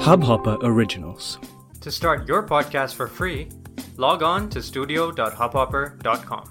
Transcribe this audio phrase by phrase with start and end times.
[0.00, 1.38] Hubhopper Originals.
[1.82, 3.50] To start your podcast for free,
[3.98, 6.50] log on to studio.hubhopper.com.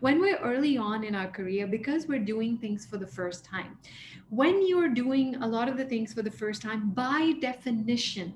[0.00, 3.76] When we're early on in our career, because we're doing things for the first time,
[4.30, 8.32] when you're doing a lot of the things for the first time, by definition,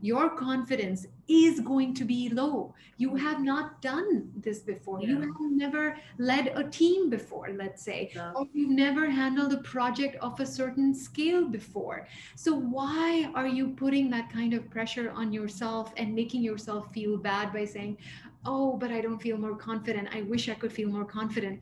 [0.00, 2.74] your confidence is going to be low.
[2.96, 5.00] You have not done this before.
[5.00, 5.08] Yeah.
[5.08, 8.32] You have never led a team before, let's say, yeah.
[8.34, 12.06] or you've never handled a project of a certain scale before.
[12.34, 17.16] So, why are you putting that kind of pressure on yourself and making yourself feel
[17.16, 17.98] bad by saying,
[18.46, 20.08] Oh, but I don't feel more confident.
[20.14, 21.60] I wish I could feel more confident.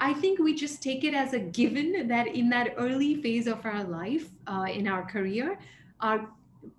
[0.00, 3.64] I think we just take it as a given that in that early phase of
[3.66, 5.58] our life, uh, in our career,
[6.00, 6.28] our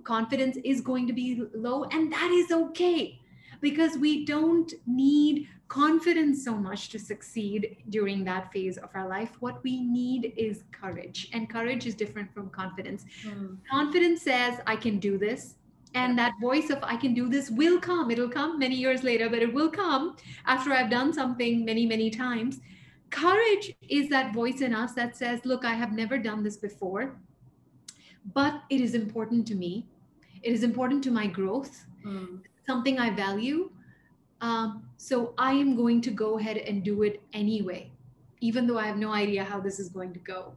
[0.03, 3.19] confidence is going to be low and that is okay
[3.61, 9.31] because we don't need confidence so much to succeed during that phase of our life.
[9.39, 13.05] What we need is courage and courage is different from confidence.
[13.25, 13.57] Mm.
[13.71, 15.55] confidence says i can do this
[15.95, 18.11] and that voice of i can do this will come.
[18.11, 20.15] It'll come many years later but it will come
[20.45, 22.59] after i've done something many many times.
[23.09, 27.15] Courage is that voice in us that says look i have never done this before
[28.31, 29.85] but it is important to me.
[30.41, 32.39] It is important to my growth, mm.
[32.65, 33.69] something I value.
[34.41, 37.91] Um, so I am going to go ahead and do it anyway,
[38.41, 40.53] even though I have no idea how this is going to go.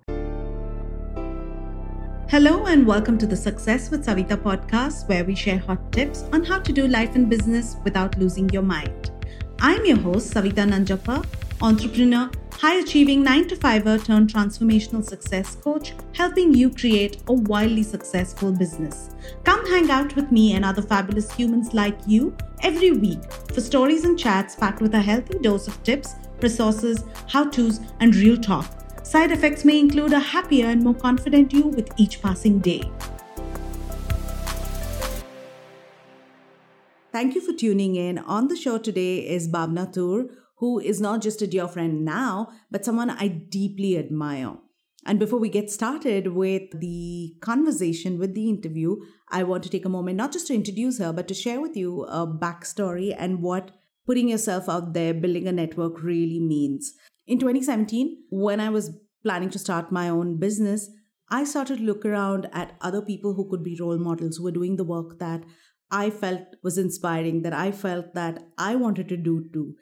[2.29, 6.45] Hello, and welcome to the Success with Savita podcast, where we share hot tips on
[6.45, 9.13] how to do life and business without losing your mind.
[9.61, 11.25] I'm your host, Savita Nanjappa,
[11.63, 17.83] entrepreneur high achieving 9 to 5er turned transformational success coach, helping you create a wildly
[17.83, 19.11] successful business.
[19.45, 23.21] Come hang out with me and other fabulous humans like you every week
[23.53, 28.15] for stories and chats packed with a healthy dose of tips, resources, how to's, and
[28.15, 28.67] real talk.
[29.03, 32.91] Side effects may include a happier and more confident you with each passing day.
[37.13, 38.19] Thank you for tuning in.
[38.19, 42.49] On the show today is Bhavna Toor who is not just a dear friend now,
[42.71, 44.57] but someone I deeply admire.
[45.05, 48.97] And before we get started with the conversation, with the interview,
[49.31, 51.77] I want to take a moment not just to introduce her, but to share with
[51.77, 53.71] you a backstory and what
[54.05, 56.95] putting yourself out there, building a network really means.
[57.27, 60.89] In 2017, when I was planning to start my own business,
[61.29, 64.53] I started to look around at other people who could be role models who were
[64.53, 65.45] doing the work that
[65.91, 69.75] I felt was inspiring, that I felt that I wanted to do too.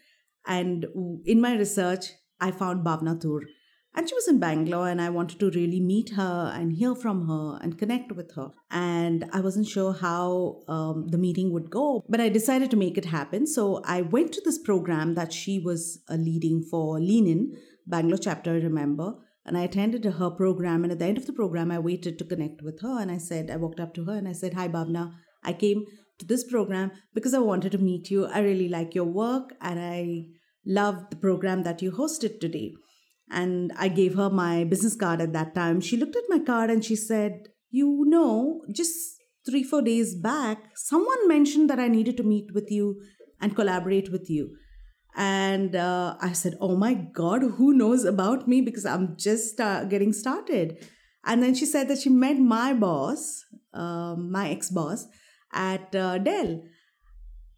[0.46, 0.86] And
[1.24, 2.06] in my research,
[2.40, 3.42] I found Bhavna Toor.
[3.96, 7.28] And she was in Bangalore, and I wanted to really meet her and hear from
[7.28, 8.50] her and connect with her.
[8.68, 12.98] And I wasn't sure how um, the meeting would go, but I decided to make
[12.98, 13.46] it happen.
[13.46, 17.56] So I went to this program that she was uh, leading for Lean In,
[17.86, 19.14] Bangalore chapter, I remember.
[19.46, 20.82] And I attended her program.
[20.82, 22.98] And at the end of the program, I waited to connect with her.
[23.00, 25.12] And I said, I walked up to her and I said, Hi, Bhavna.
[25.44, 25.84] I came
[26.18, 28.26] to this program because I wanted to meet you.
[28.26, 30.26] I really like your work and I
[30.66, 32.74] love the program that you hosted today.
[33.30, 35.80] And I gave her my business card at that time.
[35.80, 39.16] She looked at my card and she said, You know, just
[39.46, 43.00] three, four days back, someone mentioned that I needed to meet with you
[43.40, 44.56] and collaborate with you.
[45.16, 48.60] And uh, I said, Oh my God, who knows about me?
[48.60, 50.86] Because I'm just uh, getting started.
[51.24, 55.06] And then she said that she met my boss, uh, my ex boss,
[55.52, 56.62] at uh, Dell.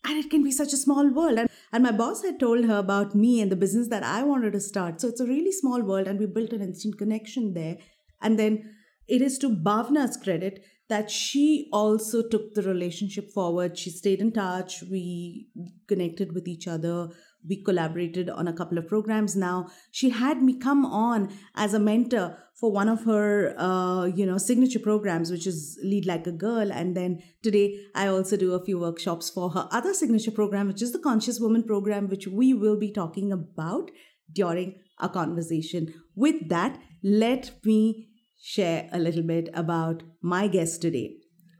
[0.04, 1.45] And it can be such a small world.
[1.72, 4.60] And my boss had told her about me and the business that I wanted to
[4.60, 5.00] start.
[5.00, 7.76] So it's a really small world, and we built an instant connection there.
[8.22, 8.74] And then
[9.08, 13.76] it is to Bhavna's credit that she also took the relationship forward.
[13.76, 14.82] She stayed in touch.
[14.90, 15.48] We
[15.88, 17.08] connected with each other
[17.48, 19.36] we collaborated on a couple of programs.
[19.36, 24.26] Now she had me come on as a mentor for one of her uh, you
[24.26, 26.72] know signature programs which is lead like a girl.
[26.72, 30.82] And then today i also do a few workshops for her other signature program which
[30.82, 33.90] is the conscious woman program which we will be talking about
[34.32, 35.92] during our conversation.
[36.14, 38.08] With that let me
[38.38, 41.16] share a little bit about my guest today.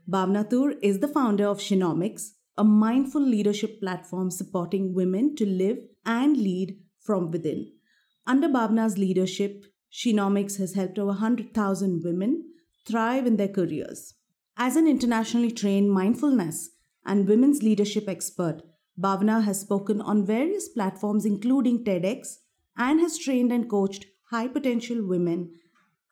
[0.09, 5.77] Bhavna Toor is the founder of Shenomics a mindful leadership platform supporting women to live
[6.05, 7.71] and lead from within.
[8.25, 12.43] Under Bhavna's leadership, Shenomics has helped over 100,000 women
[12.85, 14.15] thrive in their careers.
[14.57, 16.71] As an internationally trained mindfulness
[17.05, 18.61] and women's leadership expert,
[18.99, 22.37] Bhavna has spoken on various platforms, including TEDx,
[22.75, 25.51] and has trained and coached high potential women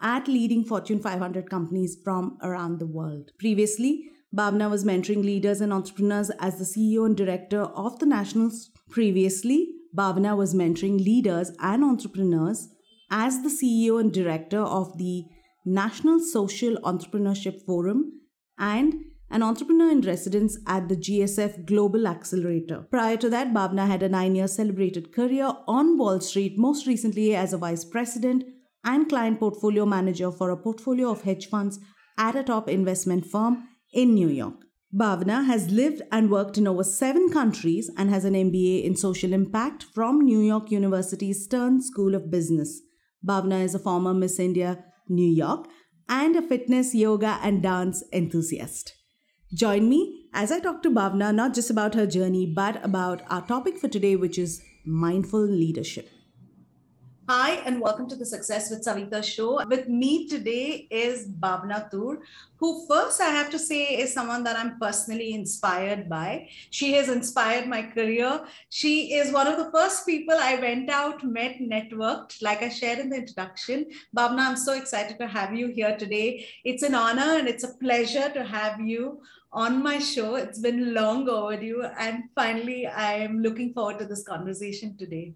[0.01, 3.31] at leading Fortune 500 companies from around the world.
[3.39, 8.71] Previously, Bhavna was mentoring leaders and entrepreneurs as the CEO and director of the Nationals.
[8.89, 12.69] Previously, Bhavna was mentoring leaders and entrepreneurs
[13.09, 15.23] as the CEO and director of the
[15.65, 18.21] National Social Entrepreneurship Forum
[18.57, 18.95] and
[19.31, 22.85] an entrepreneur in residence at the GSF Global Accelerator.
[22.91, 27.35] Prior to that, Bhavna had a nine year celebrated career on Wall Street, most recently
[27.35, 28.43] as a vice president
[28.83, 31.79] and client portfolio manager for a portfolio of hedge funds
[32.17, 34.65] at a top investment firm in New York.
[34.93, 39.33] Bhavna has lived and worked in over seven countries and has an MBA in social
[39.33, 42.81] impact from New York University's Stern School of Business.
[43.25, 45.67] Bhavna is a former Miss India New York
[46.07, 48.93] and a fitness, yoga, and dance enthusiast.
[49.53, 53.45] Join me as I talk to Bhavna not just about her journey, but about our
[53.45, 56.09] topic for today, which is mindful leadership.
[57.27, 59.65] Hi, and welcome to the Success with Savita show.
[59.65, 62.19] With me today is Bhavna Toor,
[62.57, 66.47] who, first, I have to say, is someone that I'm personally inspired by.
[66.69, 68.45] She has inspired my career.
[68.69, 72.99] She is one of the first people I went out, met, networked, like I shared
[72.99, 73.87] in the introduction.
[74.15, 76.45] Bhavna, I'm so excited to have you here today.
[76.63, 79.19] It's an honor and it's a pleasure to have you
[79.51, 80.35] on my show.
[80.35, 81.85] It's been long overdue.
[81.97, 85.33] And finally, I am looking forward to this conversation today.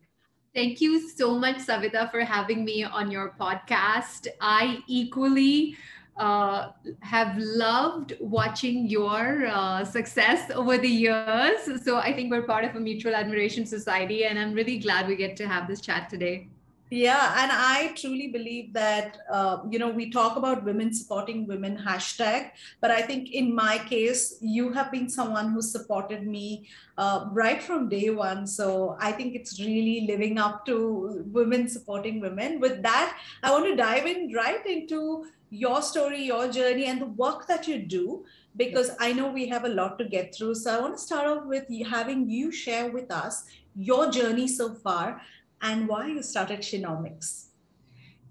[0.56, 4.28] Thank you so much, Savita, for having me on your podcast.
[4.42, 5.78] I equally
[6.18, 11.84] uh, have loved watching your uh, success over the years.
[11.84, 15.16] So I think we're part of a mutual admiration society, and I'm really glad we
[15.16, 16.50] get to have this chat today.
[16.92, 21.78] Yeah, and I truly believe that, uh, you know, we talk about women supporting women
[21.78, 22.50] hashtag,
[22.82, 27.62] but I think in my case, you have been someone who supported me uh, right
[27.62, 28.48] from day one.
[28.48, 32.60] So I think it's really living up to women supporting women.
[32.60, 37.06] With that, I want to dive in right into your story, your journey, and the
[37.06, 38.26] work that you do
[38.58, 40.56] because I know we have a lot to get through.
[40.56, 43.46] So I want to start off with having you share with us
[43.76, 45.22] your journey so far
[45.62, 47.46] and why you started Shenomics.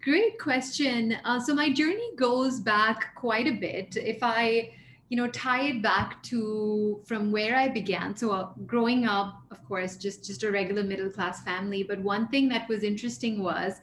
[0.02, 1.16] Great question.
[1.24, 3.96] Uh, so my journey goes back quite a bit.
[3.96, 4.72] If I,
[5.08, 8.16] you know, tie it back to from where I began.
[8.16, 11.82] So uh, growing up, of course, just just a regular middle class family.
[11.82, 13.74] But one thing that was interesting was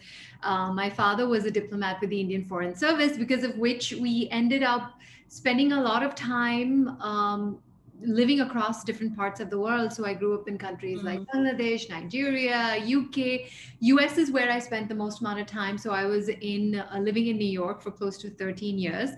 [0.44, 4.30] uh, my father was a diplomat with the Indian Foreign Service, because of which we
[4.32, 4.94] ended up
[5.28, 7.60] spending a lot of time um,
[8.02, 9.92] living across different parts of the world.
[9.94, 11.08] So I grew up in countries mm-hmm.
[11.08, 13.50] like Bangladesh, Nigeria, UK.
[13.80, 15.78] US is where I spent the most amount of time.
[15.78, 19.12] So I was in uh, living in New York for close to 13 years.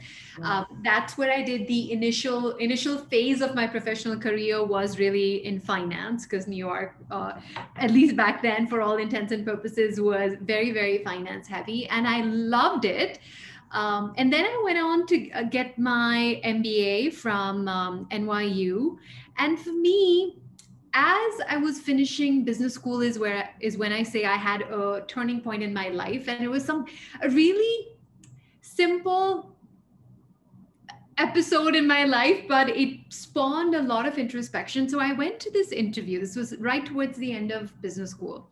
[0.44, 5.45] Uh, that's where I did the initial initial phase of my professional career was really
[5.45, 7.33] in finance because New York, uh,
[7.77, 12.07] at least back then, for all intents and purposes, was very very finance heavy, and
[12.07, 13.19] I loved it.
[13.72, 18.98] Um, and then I went on to uh, get my MBA from um, NYU.
[19.38, 20.38] And for me,
[20.94, 25.04] as I was finishing business school is where is when I say I had a
[25.08, 26.28] turning point in my life.
[26.28, 26.86] And it was some
[27.22, 27.90] a really
[28.62, 29.56] simple
[31.18, 34.88] episode in my life, but it spawned a lot of introspection.
[34.88, 36.19] So I went to this interview.
[36.19, 38.50] This was right towards the end of business school.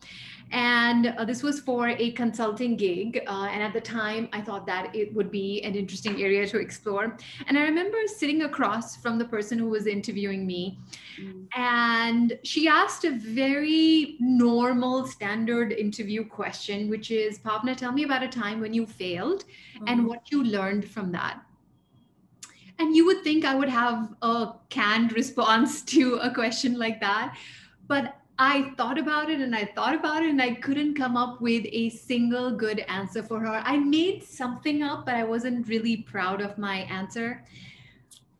[0.52, 3.22] And uh, this was for a consulting gig.
[3.26, 6.58] Uh, and at the time, I thought that it would be an interesting area to
[6.58, 7.16] explore.
[7.48, 10.78] And I remember sitting across from the person who was interviewing me.
[11.20, 11.46] Mm.
[11.56, 18.22] And she asked a very normal, standard interview question, which is Bhavna, tell me about
[18.22, 19.44] a time when you failed
[19.76, 19.84] mm.
[19.88, 21.40] and what you learned from that.
[22.78, 27.36] And you would think I would have a canned response to a question like that.
[27.88, 31.40] But I thought about it and I thought about it and I couldn't come up
[31.40, 33.62] with a single good answer for her.
[33.64, 37.44] I made something up, but I wasn't really proud of my answer.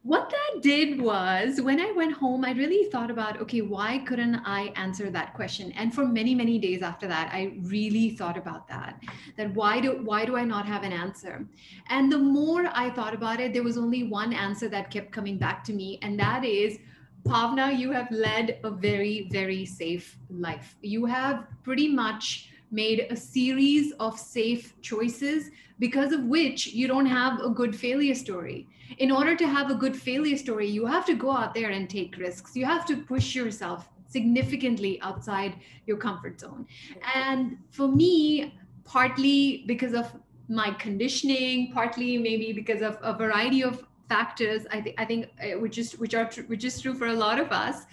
[0.06, 4.36] What that did was when I went home, I really thought about, okay, why couldn't
[4.44, 5.72] I answer that question?
[5.72, 9.02] And for many, many days after that, I really thought about that.
[9.36, 11.44] That why do why do I not have an answer?
[11.88, 15.38] And the more I thought about it, there was only one answer that kept coming
[15.38, 16.78] back to me, and that is
[17.24, 20.76] Bhavna, you have led a very, very safe life.
[20.82, 27.06] You have pretty much made a series of safe choices because of which you don't
[27.06, 28.68] have a good failure story.
[28.98, 31.88] In order to have a good failure story, you have to go out there and
[31.88, 32.56] take risks.
[32.56, 35.56] You have to push yourself significantly outside
[35.86, 36.66] your comfort zone.
[37.14, 38.54] And for me,
[38.84, 40.14] partly because of
[40.48, 45.58] my conditioning, partly maybe because of a variety of factors i think i think uh,
[45.58, 47.84] which is which are tr- which is true for a lot of us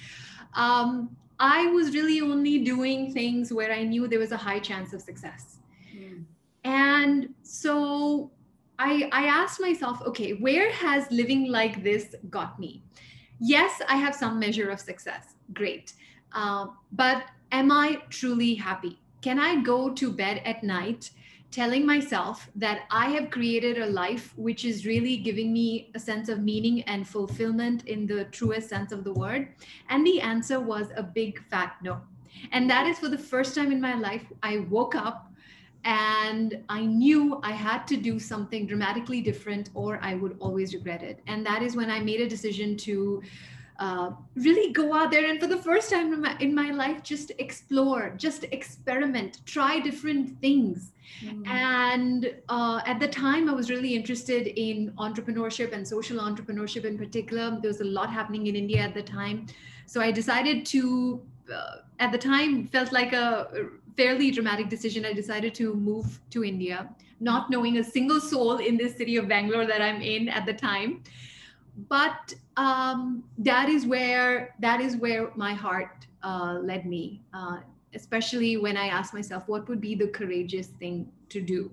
[0.53, 4.93] um, i was really only doing things where i knew there was a high chance
[4.93, 5.57] of success.
[5.95, 6.23] Mm.
[6.63, 8.31] and so
[8.79, 12.83] I, I asked myself okay where has living like this got me?
[13.39, 15.35] Yes i have some measure of success.
[15.53, 15.93] Great.
[16.31, 18.99] Uh, but am i truly happy?
[19.21, 21.11] Can i go to bed at night
[21.53, 26.27] telling myself that I have created a life which is really giving me a sense
[26.27, 29.49] of meaning and fulfillment in the truest sense of the word?
[29.89, 32.01] And the answer was a big fat no.
[32.51, 35.31] And that is for the first time in my life, I woke up
[35.85, 41.03] and I knew I had to do something dramatically different or I would always regret
[41.03, 41.19] it.
[41.27, 43.21] And that is when I made a decision to
[43.83, 47.03] uh, really go out there and for the first time in my, in my life,
[47.03, 50.93] just explore, just experiment, try different things.
[51.21, 51.45] Mm.
[51.47, 56.97] And uh, at the time, I was really interested in entrepreneurship and social entrepreneurship in
[56.97, 57.57] particular.
[57.61, 59.47] There was a lot happening in India at the time.
[59.85, 61.21] So I decided to,
[61.53, 65.05] uh, at the time, felt like a fairly dramatic decision.
[65.05, 69.27] I decided to move to India, not knowing a single soul in this city of
[69.27, 71.03] Bangalore that I'm in at the time.
[71.89, 77.57] But um, that is where that is where my heart uh, led me, uh,
[77.93, 81.71] especially when I asked myself what would be the courageous thing to do,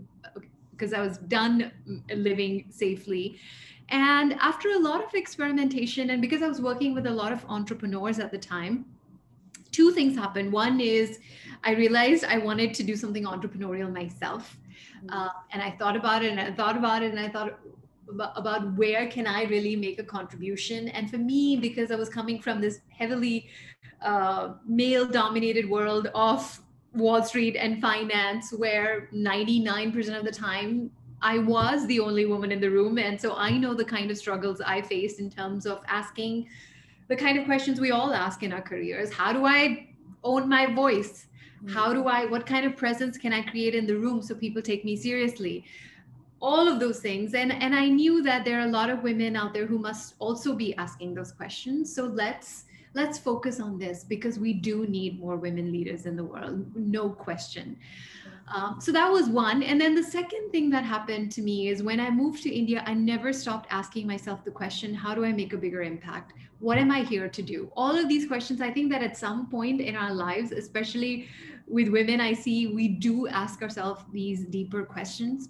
[0.71, 1.71] because I was done
[2.15, 3.39] living safely.
[3.91, 7.45] And after a lot of experimentation, and because I was working with a lot of
[7.49, 8.87] entrepreneurs at the time,
[9.73, 10.53] two things happened.
[10.53, 11.19] One is
[11.65, 14.57] I realized I wanted to do something entrepreneurial myself.
[15.05, 15.11] Mm-hmm.
[15.11, 17.59] Uh, and I thought about it and I thought about it and I thought
[18.19, 20.89] about, where can I really make a contribution.
[20.89, 23.49] And for me, because I was coming from this heavily
[24.03, 26.61] uh, male dominated world of
[26.95, 30.91] Wall Street and finance, where 99% of the time
[31.23, 32.99] I was the only woman in the room.
[32.99, 36.49] And so I know the kind of struggles I faced in terms of asking
[37.09, 39.13] the kind of questions we all ask in our careers.
[39.13, 39.89] How do I
[40.25, 41.27] own my voice?
[41.69, 44.63] How do I, what kind of presence can I create in the room so people
[44.63, 45.65] take me seriously?
[46.41, 47.35] All of those things.
[47.35, 50.15] And, and I knew that there are a lot of women out there who must
[50.19, 51.95] also be asking those questions.
[51.95, 56.25] So let's, let's focus on this because we do need more women leaders in the
[56.25, 57.77] world, no question.
[58.53, 59.63] Um, so that was one.
[59.63, 62.83] And then the second thing that happened to me is when I moved to India,
[62.85, 66.33] I never stopped asking myself the question how do I make a bigger impact?
[66.59, 67.71] What am I here to do?
[67.77, 71.29] All of these questions, I think that at some point in our lives, especially
[71.69, 75.49] with women, I see we do ask ourselves these deeper questions.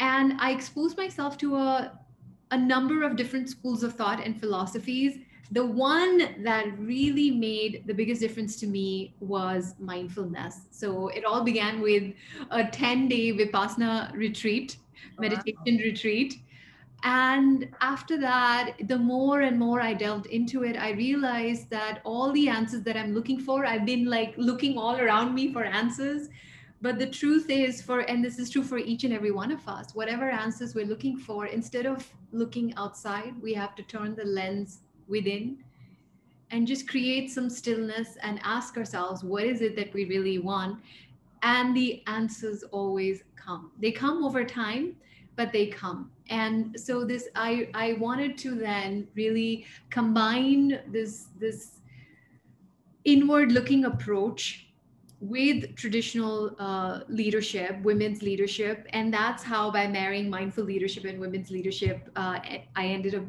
[0.00, 1.98] And I exposed myself to a,
[2.50, 5.18] a number of different schools of thought and philosophies
[5.52, 10.60] the one that really made the biggest difference to me was mindfulness.
[10.70, 12.12] So it all began with
[12.50, 14.76] a 10 day Vipassana retreat,
[15.18, 15.82] oh, meditation wow.
[15.82, 16.36] retreat.
[17.02, 22.30] And after that, the more and more I delved into it, I realized that all
[22.32, 26.28] the answers that I'm looking for, I've been like looking all around me for answers.
[26.82, 29.66] But the truth is, for, and this is true for each and every one of
[29.68, 34.24] us, whatever answers we're looking for, instead of looking outside, we have to turn the
[34.24, 35.58] lens within
[36.50, 40.80] and just create some stillness and ask ourselves what is it that we really want?
[41.42, 43.72] And the answers always come.
[43.78, 44.96] They come over time
[45.40, 46.10] but they come.
[46.28, 51.78] And so this i i wanted to then really combine this this
[53.04, 54.69] inward looking approach
[55.20, 58.86] with traditional uh, leadership, women's leadership.
[58.92, 62.38] And that's how, by marrying mindful leadership and women's leadership, uh,
[62.74, 63.24] I ended up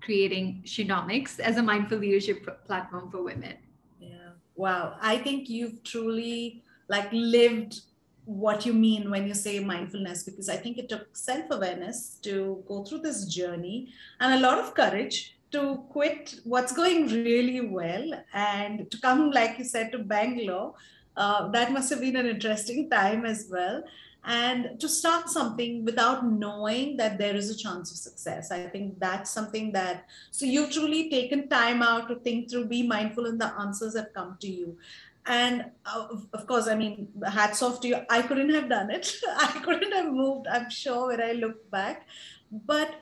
[0.00, 3.56] creating Shenomics as a mindful leadership platform for women.
[4.00, 4.30] Yeah.
[4.54, 4.96] Wow.
[5.00, 7.80] I think you've truly like lived
[8.26, 12.84] what you mean when you say mindfulness because I think it took self-awareness to go
[12.84, 13.88] through this journey
[14.20, 19.58] and a lot of courage to quit what's going really well and to come, like
[19.58, 20.74] you said, to Bangalore.
[21.16, 23.82] Uh, that must have been an interesting time as well.
[24.26, 28.98] And to start something without knowing that there is a chance of success i think
[28.98, 33.36] that's something that so you've truly taken time out to think through be mindful in
[33.36, 34.78] the answers that come to you.
[35.26, 37.96] And uh, of course i mean hats off to you.
[38.08, 39.14] I couldn't have done it.
[39.36, 42.06] I couldn't have moved i'm sure when i look back.
[42.50, 42.94] But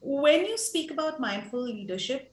[0.00, 2.32] when you speak about mindful leadership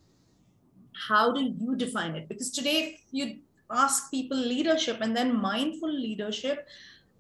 [1.08, 2.28] how do you define it?
[2.28, 3.40] Because today you
[3.74, 6.68] ask people leadership and then mindful leadership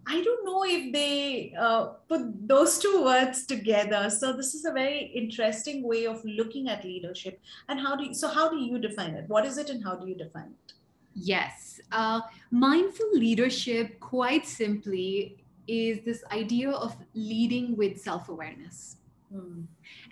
[0.05, 4.09] I don't know if they uh, put those two words together.
[4.09, 7.39] So this is a very interesting way of looking at leadership.
[7.69, 9.29] And how do you, so how do you define it?
[9.29, 10.73] What is it, and how do you define it?
[11.15, 18.97] Yes, uh, mindful leadership, quite simply, is this idea of leading with self awareness.
[19.33, 19.61] Hmm.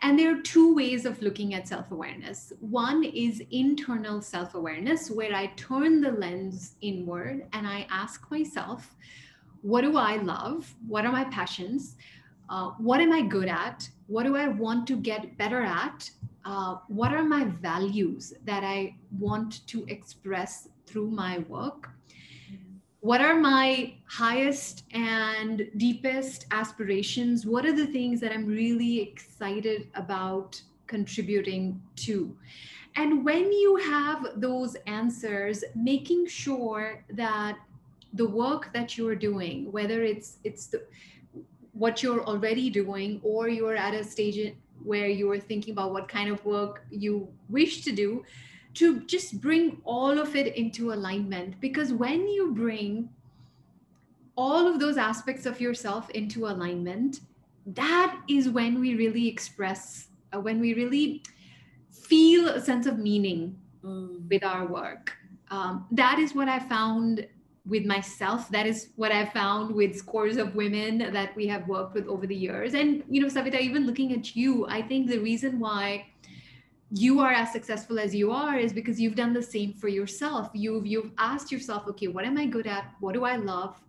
[0.02, 2.54] And there are two ways of looking at self awareness.
[2.60, 8.96] One is internal self awareness, where I turn the lens inward and I ask myself,
[9.62, 10.74] what do I love?
[10.88, 11.98] What are my passions?
[12.50, 13.88] Uh, what am I good at?
[14.08, 16.10] What do I want to get better at?
[16.44, 21.92] Uh, what are my values that I want to express through my work?
[23.02, 27.46] What are my highest and deepest aspirations?
[27.48, 32.36] What are the things that i'm really excited about contributing to?
[32.96, 37.58] And when you have those answers making sure that
[38.14, 40.84] the work that you're doing whether it's it's the
[41.72, 44.54] what you're already doing or you're at a stage
[44.84, 48.22] where you're thinking about what kind of work you wish to do
[48.76, 51.60] to just bring all of it into alignment.
[51.60, 53.10] Because when you bring
[54.36, 57.20] all of those aspects of yourself into alignment
[57.66, 61.24] that is when we really express uh, when we really
[61.92, 64.30] feel a sense of meaning mm.
[64.30, 65.14] with our work.
[65.50, 67.28] Um, that is what i found
[67.68, 68.50] with myself.
[68.50, 72.26] That is what i found with scores of women that we have worked with over
[72.26, 72.74] the years.
[72.74, 76.08] And you know savita even looking at you i think the reason why
[76.92, 80.50] you are as successful as you are is because you've done the same for yourself.
[80.54, 82.94] You've you've asked yourself okay what am i good at?
[83.00, 83.82] What do i love?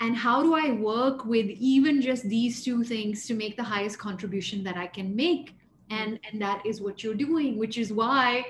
[0.00, 3.98] And how do i work with even just these two things to make the highest
[3.98, 5.54] contribution that i can make?
[5.90, 8.46] And and that is what you're doing which is why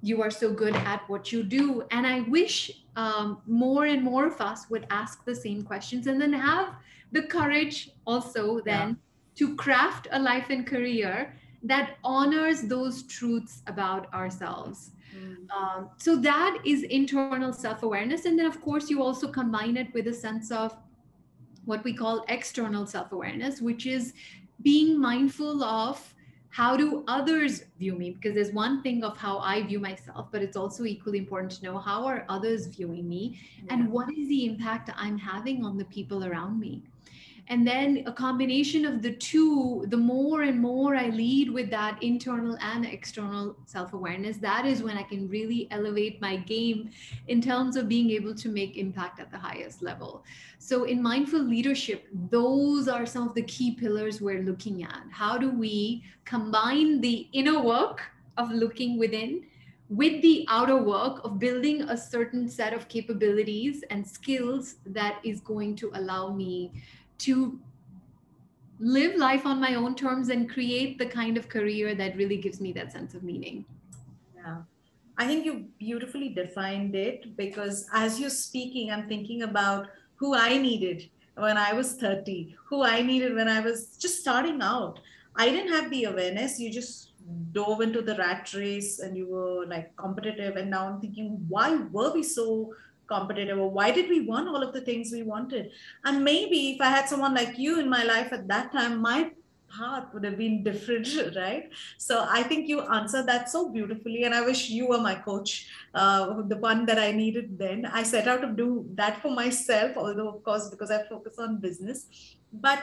[0.00, 1.84] you are so good at what you do.
[1.90, 6.20] And i wish um, more and more of us would ask the same questions and
[6.20, 6.74] then have
[7.12, 8.94] the courage also then yeah.
[9.36, 14.90] to craft a life and career that honors those truths about ourselves.
[15.14, 15.50] Mm.
[15.50, 18.24] um, so that is internal self-awareness.
[18.24, 20.74] And then of course you also combine it with a sense of
[21.64, 24.14] what we call external self-awareness which is
[24.62, 26.14] being mindful of
[26.48, 28.10] how do others view me?
[28.10, 31.64] Because there's one thing of how i view myself but it's also equally important to
[31.64, 33.40] know how are others viewing me?
[33.64, 33.74] Yeah.
[33.74, 36.82] and what is the impact i'm having on the people around me
[37.52, 42.02] and then a combination of the two the more and more i lead with that
[42.02, 46.88] internal and external self-awareness that is when i can really elevate my game
[47.28, 50.24] in terms of being able to make impact at the highest level.
[50.58, 55.02] So in mindful leadership those are some of the key pillars we're looking at.
[55.10, 58.02] How do we combine the inner work
[58.36, 59.44] of looking within
[59.88, 65.40] with the outer work of building a certain set of capabilities and skills that is
[65.40, 66.72] going to allow me
[67.22, 67.58] to
[68.78, 72.60] live life on my own terms and create the kind of career that really gives
[72.60, 73.64] me that sense of meaning.
[74.34, 74.62] Yeah.
[75.18, 80.58] I think you beautifully defined it because as you're speaking, I'm thinking about who I
[80.58, 84.98] needed when I was 30, who I needed when I was just starting out.
[85.36, 86.58] I didn't have the awareness.
[86.58, 87.12] You just
[87.52, 90.56] dove into the rat race and you were like competitive.
[90.56, 92.74] And now I'm thinking, why were we so
[93.12, 95.70] competitive or why did we want all of the things we wanted?
[96.04, 99.20] And maybe if i had someone like you in my life at that time my
[99.76, 101.70] path would have been different right?
[102.08, 105.52] So i think you answered that so beautifully and i wish you were my coach
[105.94, 107.86] uh, the one that i needed then.
[108.00, 108.68] I set out to do
[109.02, 112.06] that for myself although of course because i focus on business.
[112.52, 112.80] But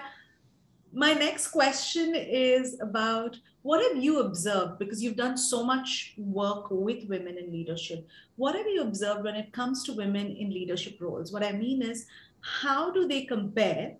[0.93, 4.79] my next question is about what have you observed?
[4.79, 8.07] Because you've done so much work with women in leadership.
[8.37, 11.31] What have you observed when it comes to women in leadership roles?
[11.31, 12.05] What i mean is
[12.41, 13.97] how do they compare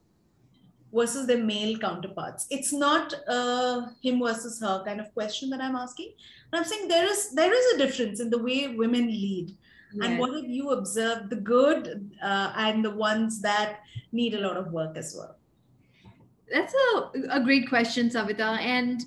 [0.94, 2.48] versus their male counterparts?
[2.50, 6.14] It's not a him versus her kind of question that i'm asking
[6.50, 9.56] but i'm saying there is there is a difference in the way women lead.
[9.92, 10.06] Yes.
[10.06, 13.80] and what have you observed the good uh, and the ones that
[14.12, 15.39] need a lot of work as well
[16.52, 18.60] that's a, a great question savita.
[18.60, 19.06] And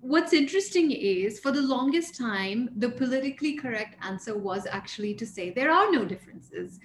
[0.00, 5.50] what's interesting is for the longest time the politically correct answer was actually to say
[5.50, 6.78] there are no differences.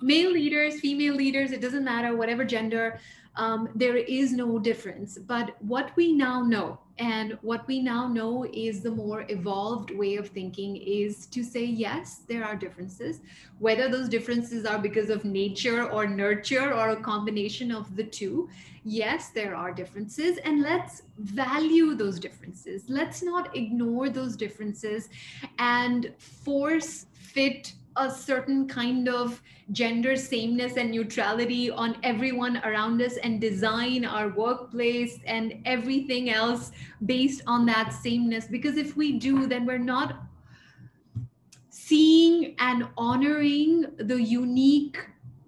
[0.00, 3.00] Male leaders female leaders it doesn't matter whatever gender
[3.36, 5.18] um, there is no difference.
[5.18, 10.16] But what we now know and what we now know is the more evolved way
[10.16, 13.20] of thinking is to say, yes, there are differences.
[13.58, 18.48] Whether those differences are because of nature or nurture or a combination of the two,
[18.84, 20.38] yes, there are differences.
[20.44, 22.84] And let's value those differences.
[22.88, 25.08] Let's not ignore those differences
[25.58, 29.40] and force fit a certain kind of
[29.72, 36.72] gender sameness and neutrality on everyone around us and design our workplace and everything else
[37.06, 38.46] based on that sameness.
[38.46, 40.22] Because if we do then we're not
[41.68, 44.98] seeing and honoring the unique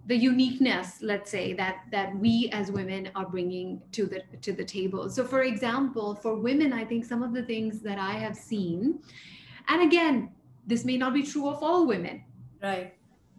[0.06, 4.64] the uniqueness let's say that that we as women are bringing to the to the
[4.64, 5.08] table.
[5.08, 8.98] So for example for women i think some of the things that i have seen
[9.68, 10.30] and again
[10.66, 12.22] this may not be true of all women
[12.64, 12.94] Right.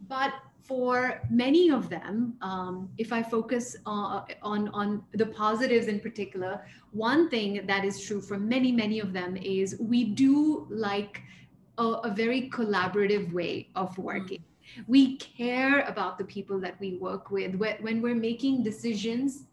[0.08, 5.98] But for many of them, um, if I focus uh, on on the positives in
[5.98, 11.22] particular, one thing that is true for many many of them is we do like
[11.78, 14.44] a, a very collaborative way of working.
[14.86, 17.54] We care about the people that we work with.
[17.56, 19.44] When we're making decisions,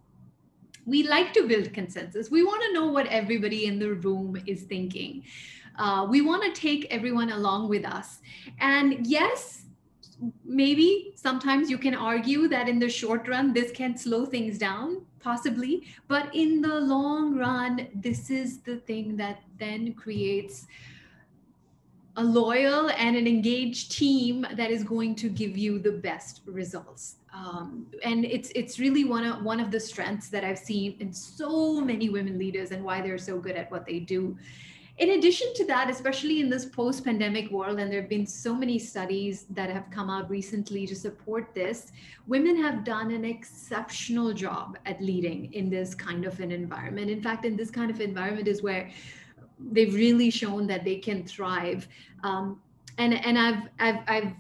[0.86, 2.30] we like to build consensus.
[2.30, 5.24] We want to know what everybody in the room is thinking.
[5.78, 8.20] Uh, we want to take everyone along with us.
[8.60, 9.66] And yes,
[10.46, 15.06] maybe sometimes you can argue that in the short run, this can slow things down,
[15.20, 15.88] possibly.
[16.08, 20.68] But in the long run, this is the thing that then creates
[22.16, 27.16] a loyal and an engaged team that is going to give you the best results.
[27.34, 31.12] Um, and it's it's really one of one of the strengths that I've seen in
[31.12, 34.38] so many women leaders and why they're so good at what they do.
[35.00, 38.78] In addition to that, especially in this post-pandemic world, and there have been so many
[38.78, 41.92] studies that have come out recently to support this,
[42.28, 47.10] women have done an exceptional job at leading in this kind of an environment.
[47.10, 48.92] In fact, in this kind of environment is where
[49.72, 51.88] they've really shown that they can thrive.
[52.24, 52.62] Um,
[53.00, 54.34] and and I've I've I've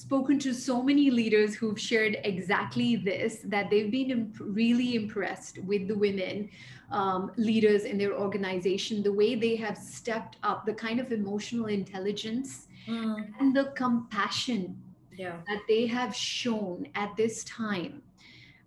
[0.00, 5.58] spoken to so many leaders who've shared exactly this that they've been imp- really impressed
[5.58, 6.48] with the women
[6.90, 11.66] um, leaders in their organization the way they have stepped up the kind of emotional
[11.66, 13.28] intelligence mm.
[13.40, 14.74] and the compassion
[15.14, 15.36] yeah.
[15.46, 18.02] that they have shown at this time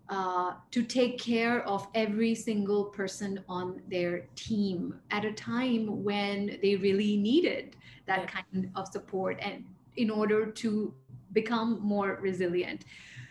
[0.09, 6.59] uh, to take care of every single person on their team at a time when
[6.61, 8.41] they really needed that yeah.
[8.41, 9.65] kind of support and
[9.95, 10.93] in order to
[11.33, 12.85] become more resilient.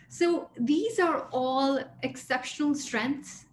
[0.09, 3.45] So these are all exceptional strengths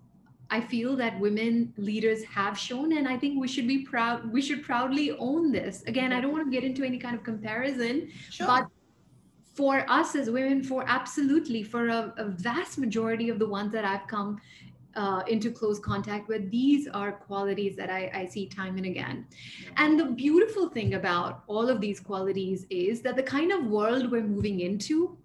[0.51, 4.33] I feel that women leaders have shown, and I think we should be proud.
[4.33, 5.85] We should proudly own this.
[5.85, 8.47] Again, I don't want to get into any kind of comparison, sure.
[8.49, 8.67] but
[9.55, 13.85] for us as women, for absolutely, for a, a vast majority of the ones that
[13.85, 14.41] I've come
[14.97, 19.27] uh, into close contact with, these are qualities that I, I see time and again.
[19.77, 24.11] And the beautiful thing about all of these qualities is that the kind of world
[24.11, 25.17] we're moving into,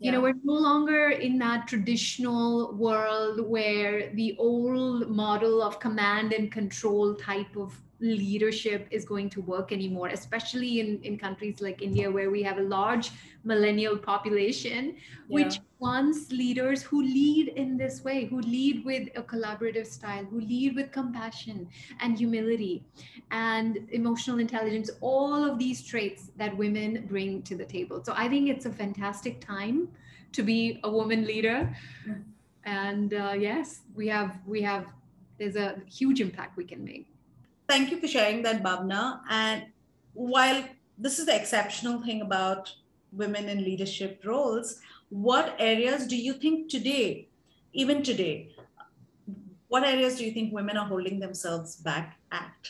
[0.00, 6.32] you know, we're no longer in that traditional world where the old model of command
[6.32, 11.82] and control type of leadership is going to work anymore, especially in, in countries like
[11.82, 13.10] India, where we have a large
[13.44, 15.02] millennial population, yeah.
[15.28, 20.40] which wants leaders who lead in this way, who lead with a collaborative style, who
[20.40, 21.68] lead with compassion
[22.00, 22.84] and humility
[23.30, 28.02] and emotional intelligence, all of these traits that women bring to the table.
[28.04, 29.88] So I think it's a fantastic time
[30.32, 31.74] to be a woman leader.
[32.08, 32.22] Mm.
[32.64, 34.86] And uh, yes, we have, we have,
[35.38, 37.08] there's a huge impact we can make
[37.68, 39.20] thank you for sharing that, Bhavna.
[39.28, 39.66] And
[40.14, 40.64] while
[40.96, 42.72] this is the exceptional thing about
[43.12, 47.28] women in leadership roles, what areas do you think today,
[47.72, 48.50] even today,
[49.68, 52.68] what areas do you think women are holding themselves back at?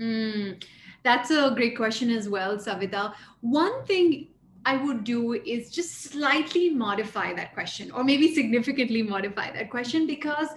[0.00, 0.62] Mm,
[1.02, 3.14] that's a great question as well, Savita.
[3.40, 4.28] One thing
[4.64, 10.06] I would do is just slightly modify that question, or maybe significantly modify that question,
[10.06, 10.48] because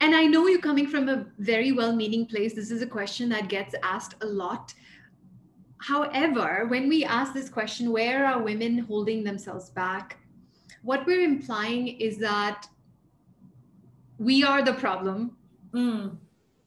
[0.00, 2.54] and I know you're coming from a very well meaning place.
[2.54, 4.74] This is a question that gets asked a lot.
[5.78, 10.18] However, when we ask this question, where are women holding themselves back?
[10.82, 12.66] What we're implying is that
[14.18, 15.36] we are the problem.
[15.72, 16.16] Mm,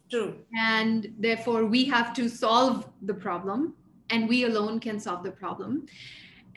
[0.09, 0.35] true.
[0.57, 3.75] And therefore, we have to solve the problem,
[4.09, 5.85] and we alone can solve the problem.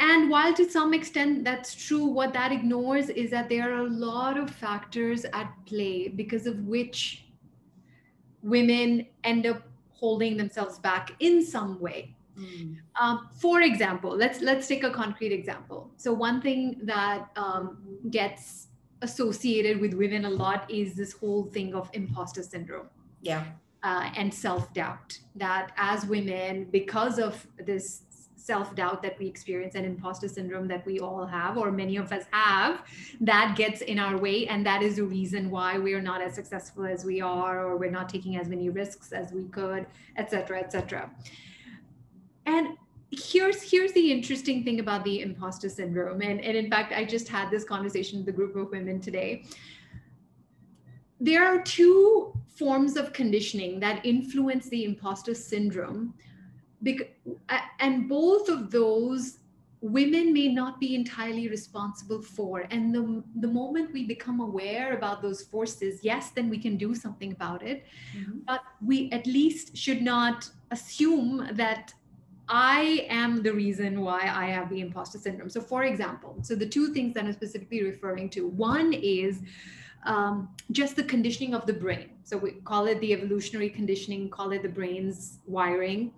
[0.03, 3.89] And while to some extent that's true, what that ignores is that there are a
[3.89, 7.27] lot of factors at play because of which
[8.43, 12.17] women end up holding themselves back in some way.
[12.37, 12.79] Mm.
[13.01, 15.93] Um, for example, let's let's take a concrete example.
[15.99, 17.79] So one thing that um,
[18.11, 18.69] gets
[19.03, 22.89] associated with women a lot is this whole thing of imposter syndrome.
[23.21, 23.45] Yeah.
[23.85, 25.17] Uh, and self doubt.
[25.37, 28.03] That as women, because of this
[28.43, 32.13] self doubt that we experience and imposter syndrome that we all have, or many of
[32.13, 32.83] us have,
[33.21, 34.49] that gets in our way.
[34.49, 37.91] And that is the reason why we're not as successful as we are, or we're
[37.91, 41.11] not taking as many risks as we could, et cetera, et cetera.
[42.47, 42.77] And
[43.13, 46.21] here's here's the interesting thing about the imposter syndrome.
[46.23, 49.45] And, and in fact, I just had this conversation with a group of women today.
[51.21, 56.15] There are two forms of conditioning that influence the imposter syndrome
[56.83, 57.07] because,
[57.79, 59.39] and both of those
[59.83, 65.21] women may not be entirely responsible for and the, the moment we become aware about
[65.21, 67.85] those forces yes then we can do something about it
[68.17, 68.39] mm-hmm.
[68.47, 71.93] but we at least should not assume that
[72.49, 75.49] I am the reason why I have the imposter syndrome.
[75.49, 79.41] So, for example, so the two things that I'm specifically referring to one is
[80.05, 82.11] um, just the conditioning of the brain.
[82.25, 86.13] So, we call it the evolutionary conditioning, call it the brain's wiring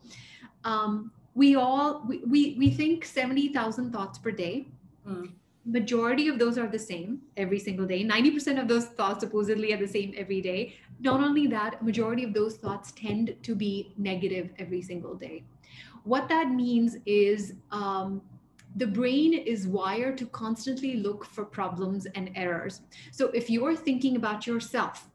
[0.65, 4.69] um, we all we we, we think 70000 thoughts per day.
[5.07, 5.33] Mm.
[5.67, 8.03] majority of those are the same every single day.
[8.03, 10.77] 90% of those thoughts supposedly are the same every day.
[11.01, 15.45] Not only that majority of those thoughts tend to be negative every single day.
[16.05, 18.23] What that means is um,
[18.77, 22.83] the brain is wired to constantly look for problems and errors.
[23.11, 25.09] So if you're thinking about yourself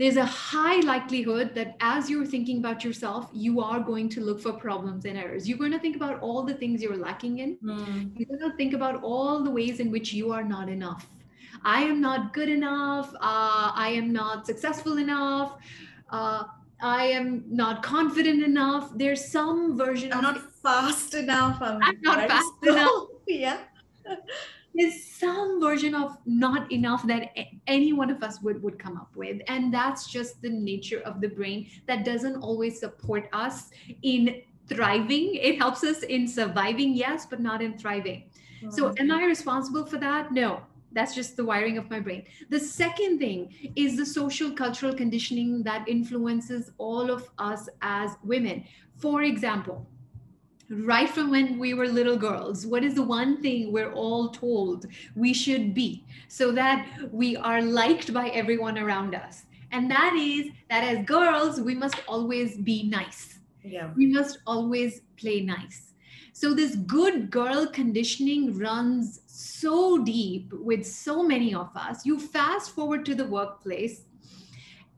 [0.00, 4.40] there's a high likelihood that as you're thinking about yourself, you are going to look
[4.40, 5.46] for problems and errors.
[5.46, 7.58] You're going to think about all the things you're lacking in.
[7.62, 8.12] Mm.
[8.16, 11.06] You're going to think about all the ways in which you are not enough.
[11.64, 13.12] I am not good enough.
[13.16, 15.58] Uh, I am not successful enough.
[16.08, 16.44] Uh,
[16.80, 18.92] I am not confident enough.
[18.96, 21.58] There's some version I'm not fast enough.
[21.60, 23.02] I'm, I'm not fast enough.
[23.26, 23.58] yeah.
[24.74, 27.30] There's some version of not enough that
[27.66, 29.40] any one of us would would come up with.
[29.48, 33.70] And that's just the nature of the brain that doesn't always support us
[34.02, 35.34] in thriving.
[35.34, 38.30] It helps us in surviving yes but not in thriving.
[38.70, 39.10] So mm-hmm.
[39.10, 40.32] am i responsible for that?
[40.32, 42.24] No that's just the wiring of my brain.
[42.48, 48.64] The second thing is the social cultural conditioning that influences all of us as women.
[48.96, 49.86] For example
[50.70, 52.66] right from when we were little girls.
[52.66, 56.04] What is the one thing we're all told we should be?
[56.28, 59.44] So that we are liked by everyone around us.
[59.72, 63.36] And that is that as girls we must always be nice.
[63.62, 63.90] Yeah.
[63.94, 65.92] we must always play nice.
[66.32, 72.06] So this good girl conditioning runs so deep with so many of us.
[72.06, 74.04] You fast forward to the workplace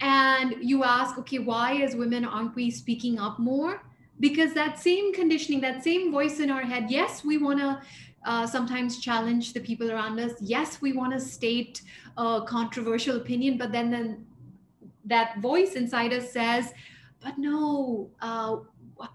[0.01, 3.83] and you ask okay why as women aren't we speaking up more
[4.21, 7.81] because that same conditioning that same voice in our head yes we want to
[8.25, 10.33] uh, sometimes challenge the people around us.
[10.41, 11.83] Yes we want to state
[12.17, 14.25] a controversial opinion but then then
[15.05, 16.73] that voice inside us says
[17.21, 18.57] but no uh,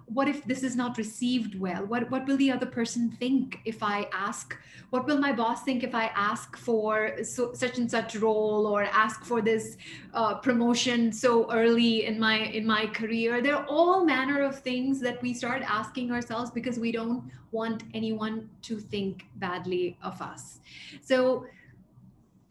[0.05, 1.85] what if this is not received well?
[1.85, 4.57] What what will the other person think if i ask?
[4.89, 8.83] What will my boss think if i ask for so, such and such role or
[8.83, 9.77] ask for this
[10.13, 13.41] uh, promotion so early in my in my career?
[13.41, 17.83] There are all manner of things that we start asking ourselves because we don't want
[17.93, 20.59] anyone to think badly of us.
[21.01, 21.45] So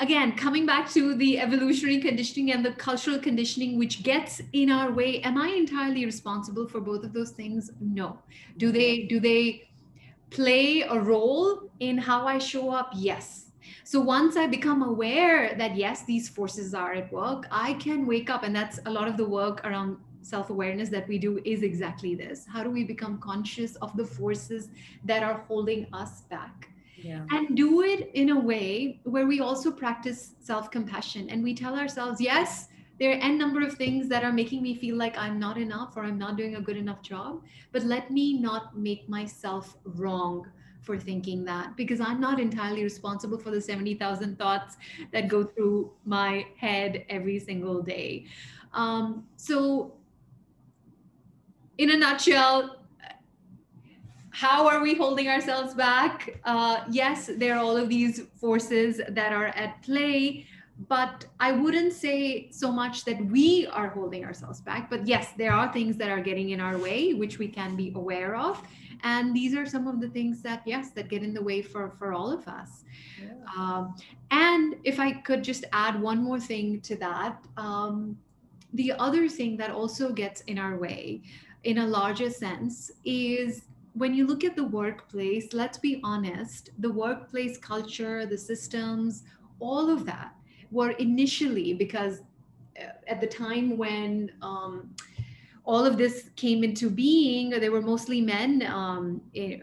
[0.01, 4.93] again coming back to the evolutionary conditioning and the cultural conditioning which gets in our
[4.93, 7.71] way am i entirely responsible for both of those things?
[7.81, 8.19] No.
[8.59, 9.69] Do they do they
[10.31, 12.91] play a role in how i show up?
[12.95, 13.47] Yes.
[13.85, 18.29] So once i become aware that yes these forces are at work i can wake
[18.29, 22.17] up and that's a lot of the work around self-awareness that we do is exactly
[22.17, 22.47] this.
[22.53, 24.69] How do we become conscious of the forces
[25.05, 26.69] that are holding us back
[27.03, 27.27] Yeah.
[27.31, 31.79] and do it in a way where we also practice self compassion and we tell
[31.79, 35.39] ourselves, yes, there are n number of things that are making me feel like I'm
[35.39, 39.09] not enough or I'm not doing a good enough job, but let me not make
[39.09, 40.47] myself wrong
[40.81, 44.77] for thinking that because I'm not entirely responsible for the 70,000 thoughts
[45.13, 48.27] that go through my head every single day.
[48.73, 49.95] Um, so,
[51.79, 52.76] in a nutshell,
[54.37, 56.39] how are we holding ourselves back?
[56.45, 60.47] Uh, yes, there are all of these forces that are at play,
[60.91, 64.91] but I wouldn't say so much that we are holding ourselves back.
[64.91, 67.95] But yes, there are things that are getting in our way, which we can be
[67.95, 68.63] aware of.
[69.05, 71.95] And these are some of the things that, yes, that get in the way for,
[71.99, 72.85] for all of us.
[73.19, 73.31] Yeah.
[73.57, 73.95] Um,
[74.31, 78.19] and if I could just add one more thing to that, um,
[78.75, 81.23] the other thing that also gets in our way
[81.65, 83.63] in a larger sense is
[83.97, 89.23] when you look at the workplace, let's be honest, the workplace culture, the systems,
[89.59, 90.35] all of that
[90.71, 92.21] were initially because
[92.79, 94.91] uh, at the time when um,
[95.65, 99.63] all of this came into being, they were mostly men um, in,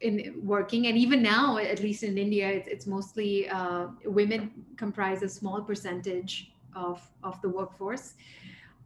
[0.00, 5.22] in working, and even now, at least in India, it's, it's mostly uh, women comprise
[5.22, 8.14] a small percentage of, of the workforce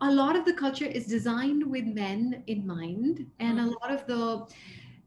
[0.01, 4.07] a lot of the culture is designed with men in mind and a lot of
[4.07, 4.47] the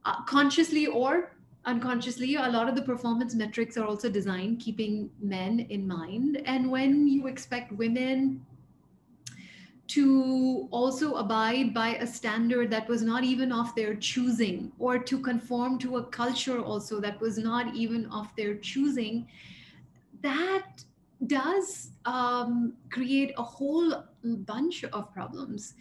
[0.05, 1.31] uh, consciously or
[1.65, 6.41] unconsciously a lot of the performance metrics are also designed keeping men in mind.
[6.45, 8.45] And when you expect women
[9.87, 15.19] to also abide by a standard that was not even of their choosing or to
[15.19, 19.27] conform to a culture also that was not even of their choosing
[20.21, 20.83] that
[21.27, 25.75] does um, create a whole bunch of problems.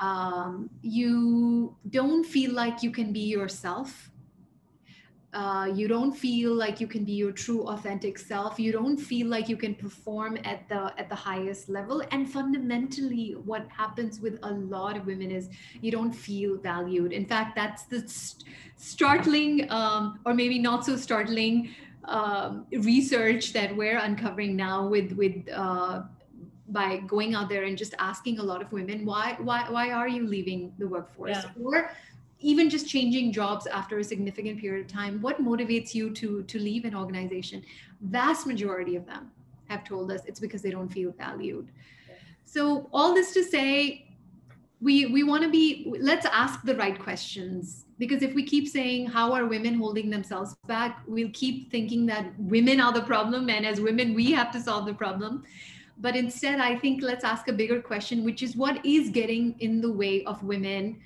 [0.00, 4.10] Um, you don't feel like you can be yourself.
[5.34, 9.26] uh, you don't feel like you can be your true authentic self you don't feel
[9.26, 14.38] like you can perform at the at the highest level and fundamentally what happens with
[14.44, 15.48] a lot of women is
[15.80, 18.44] you don't feel valued in fact that's the st-
[18.76, 21.68] startling um, or maybe not so startling
[22.06, 26.02] um, research that we're uncovering now with with uh,
[26.68, 30.08] by going out there and just asking a lot of women why why why are
[30.08, 31.36] you leaving the workforce?
[31.36, 31.62] Yeah.
[31.62, 31.90] or
[32.40, 36.58] even just changing jobs after a significant period of time what motivates you to to
[36.58, 37.62] leave an organization?
[38.00, 39.30] Vast majority of them
[39.68, 41.70] have told us it's because they don't feel valued.
[42.44, 44.03] So all this to say
[44.84, 47.86] we we want to be let's ask the right questions.
[47.98, 51.02] Because if we keep saying how are women holding themselves back?
[51.06, 54.84] we'll keep thinking that women are the problem and as women we have to solve
[54.86, 55.42] the problem.
[55.98, 59.80] But instead i think let's ask a bigger question which is what is getting in
[59.80, 61.00] the way of women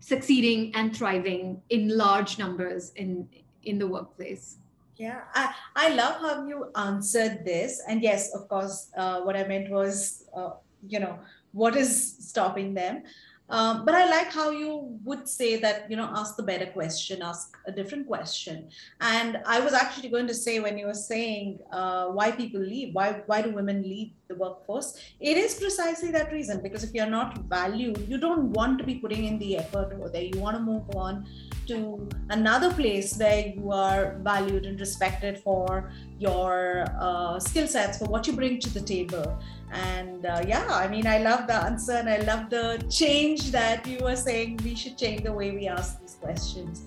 [0.00, 3.28] succeeding and thriving in large numbers in
[3.64, 4.58] in the workplace?
[4.96, 7.82] Yeah, I, I love how you answered this.
[7.86, 10.52] And yes, of course, uh, what I meant was, uh,
[10.88, 11.18] you know,
[11.56, 13.02] what is stopping them?
[13.48, 17.22] Um, but I like how you would say that, you know, ask the better question,
[17.22, 18.68] ask a different question.
[19.00, 22.92] And I was actually going to say when you were saying uh, why people leave,
[22.92, 24.98] why why do women leave the workforce?
[25.20, 28.96] It is precisely that reason because if you're not valued, you don't want to be
[28.96, 30.24] putting in the effort over there.
[30.24, 31.28] You want to move on
[31.68, 38.06] to another place where you are valued and respected for your uh, skill sets, for
[38.06, 39.38] what you bring to the table.
[39.72, 43.86] And uh, yeah, I mean, I love the answer and I love the change that
[43.86, 46.84] you were saying we should change the way we ask these questions.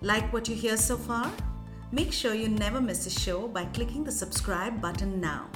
[0.00, 1.30] Like what you hear so far?
[1.92, 5.48] Make sure you never miss a show by clicking the subscribe button now.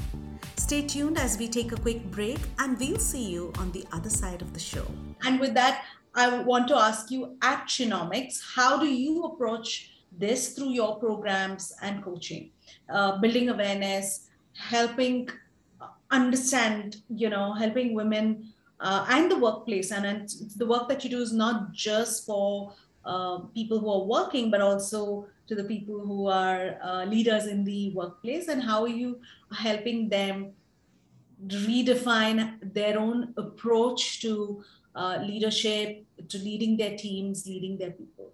[0.56, 4.10] Stay tuned as we take a quick break and we'll see you on the other
[4.10, 4.86] side of the show.
[5.24, 5.84] And with that,
[6.14, 11.72] I want to ask you at Chinomics, how do you approach this through your programs
[11.82, 12.50] and coaching?
[12.88, 15.28] Uh, building awareness, helping
[16.14, 19.92] understand, you know, helping women uh, and the workplace.
[19.92, 22.72] And it's the work that you do is not just for
[23.04, 27.64] uh, people who are working, but also to the people who are uh, leaders in
[27.64, 28.48] the workplace.
[28.48, 29.20] And how are you
[29.52, 30.52] helping them
[31.46, 38.32] redefine their own approach to uh, leadership, to leading their teams, leading their people?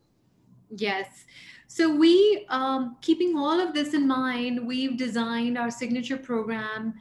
[0.70, 1.24] Yes.
[1.66, 6.94] So we, um, keeping all of this in mind, we've designed our signature program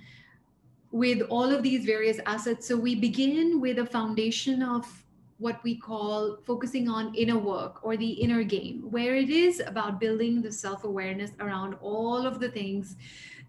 [0.91, 2.67] with all of these various assets.
[2.67, 4.85] So we begin with a foundation of
[5.37, 9.99] what we call focusing on inner work or the inner game, where it is about
[9.99, 12.97] building the self awareness around all of the things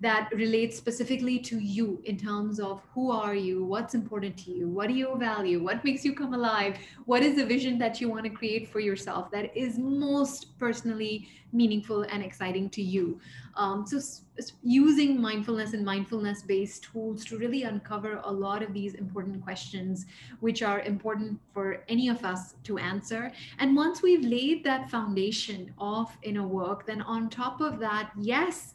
[0.01, 4.67] that relates specifically to you in terms of who are you, what's important to you,
[4.69, 8.09] what do you value, what makes you come alive, what is the vision that you
[8.09, 13.19] want to create for yourself that is most personally meaningful and exciting to you.
[13.57, 18.73] Um, so, s- using mindfulness and mindfulness based tools to really uncover a lot of
[18.73, 20.07] these important questions,
[20.39, 23.33] which are important for any of us to answer.
[23.59, 28.73] And once we've laid that foundation of inner work, then on top of that, yes,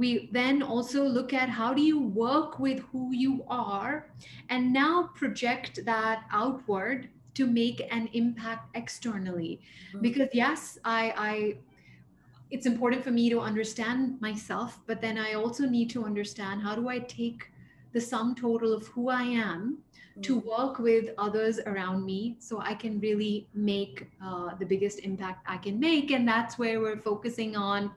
[0.00, 4.08] we then also look at how do you work with who you are
[4.48, 9.52] and now project that outward to make an impact externally.
[9.92, 10.02] Mhm.
[10.06, 11.34] because yes i i
[12.56, 16.74] it's important for me to understand myself but then i also need to understand how
[16.80, 17.40] do i take
[17.94, 19.78] the sum total of who i am
[20.26, 25.40] to work with others around me so i can really make uh, the biggest impact
[25.56, 26.10] i can make.
[26.16, 27.90] And that's where we're focusing on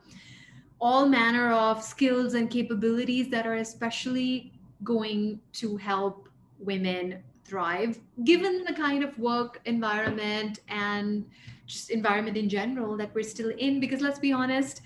[0.84, 4.52] all manner of skills and capabilities that are especially
[4.84, 6.28] going to help
[6.60, 11.26] women thrive given the kind of work environment and
[11.68, 13.80] just environment in general that we're still in.
[13.80, 14.82] Because let's be honest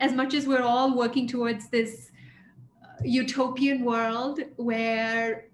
[0.00, 2.10] as much as we're all working towards this
[2.82, 5.47] uh, utopian world where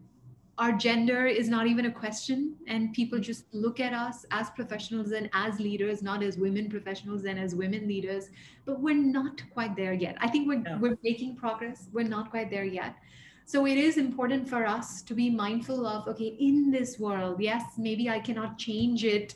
[0.59, 5.11] our gender is not even a question and people just look at us as professionals
[5.11, 8.31] and as leaders not as women professionals and as women leaders
[8.65, 10.79] but we're not quite there yet i think we're, No.
[10.81, 12.95] we're making progress we're not quite there yet
[13.47, 17.65] so it is important for us to be mindful of okay in this world yes
[17.77, 19.35] maybe i cannot change it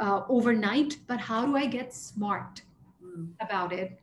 [0.00, 2.62] uh, overnight but how do i get smart
[3.04, 3.28] Mm.
[3.40, 4.00] about it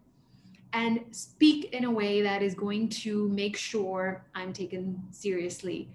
[0.73, 5.89] and speak in a way that is going to make sure I'm taken seriously.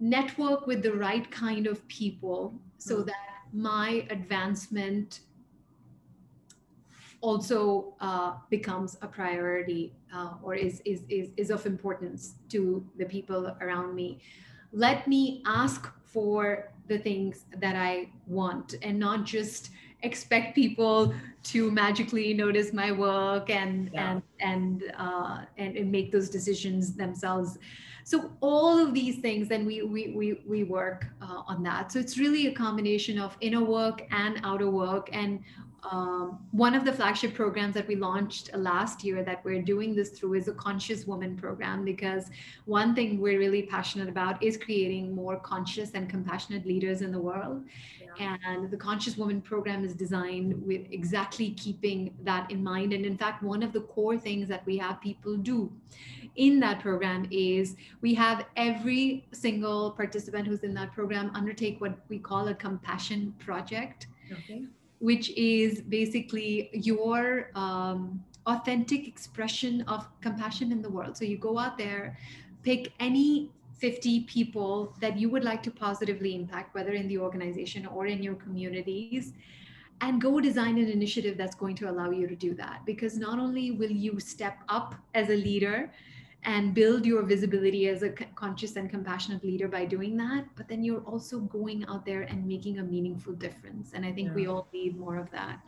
[0.00, 3.06] Network with the right kind of people so Mm.
[3.06, 5.20] that my advancement
[7.20, 13.04] also uh, becomes a priority uh, or is, is, is, is of importance to the
[13.04, 14.20] people around me.
[14.72, 19.70] Let me ask for the things that I want and not just
[20.02, 24.10] expect people to magically notice my work and Yeah.
[24.10, 27.58] and and, uh, and and make those decisions themselves.
[28.04, 31.92] So all of these things then we we we, we work uh, on that.
[31.92, 35.10] So it's really a combination of inner work and outer work.
[35.12, 35.40] And
[35.90, 40.10] um, one of the flagship programs that we launched last year that we're doing this
[40.10, 42.30] through is a conscious woman program because
[42.64, 47.20] one thing we're really passionate about is creating more conscious and compassionate leaders in the
[47.20, 47.64] world
[48.20, 53.16] and the conscious woman program is designed with exactly keeping that in mind and in
[53.16, 55.72] fact one of the core things that we have people do
[56.36, 61.98] in that program is we have every single participant who's in that program undertake what
[62.08, 64.64] we call a compassion project Okay.
[64.98, 71.16] which is basically your um, authentic expression of compassion in the world.
[71.16, 72.18] So you go out there,
[72.62, 77.86] pick any 50 people that you would like to positively impact, whether in the organization
[77.86, 79.32] or in your communities,
[80.00, 82.84] and go design an initiative that's going to allow you to do that.
[82.86, 85.90] Because not only will you step up as a leader,
[86.44, 90.84] and build your visibility as a conscious and compassionate leader by doing that but then
[90.84, 94.68] you're also going out there and making a meaningful difference and i think we all
[94.72, 95.58] need more of that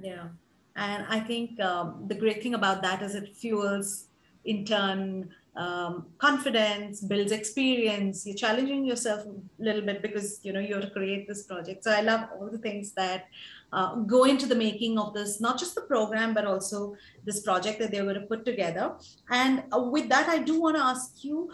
[0.00, 0.28] Yeah.
[0.76, 4.06] And I think um, the great thing about that is it fuels,
[4.44, 8.26] in turn, um, confidence, builds experience.
[8.26, 11.84] You're challenging yourself a little bit because you know you have to create this project.
[11.84, 13.26] So I love all the things that
[13.72, 17.78] uh, go into the making of this, not just the program, but also this project
[17.80, 18.94] that they're going to put together.
[19.30, 21.52] And uh, with that, I do want to ask you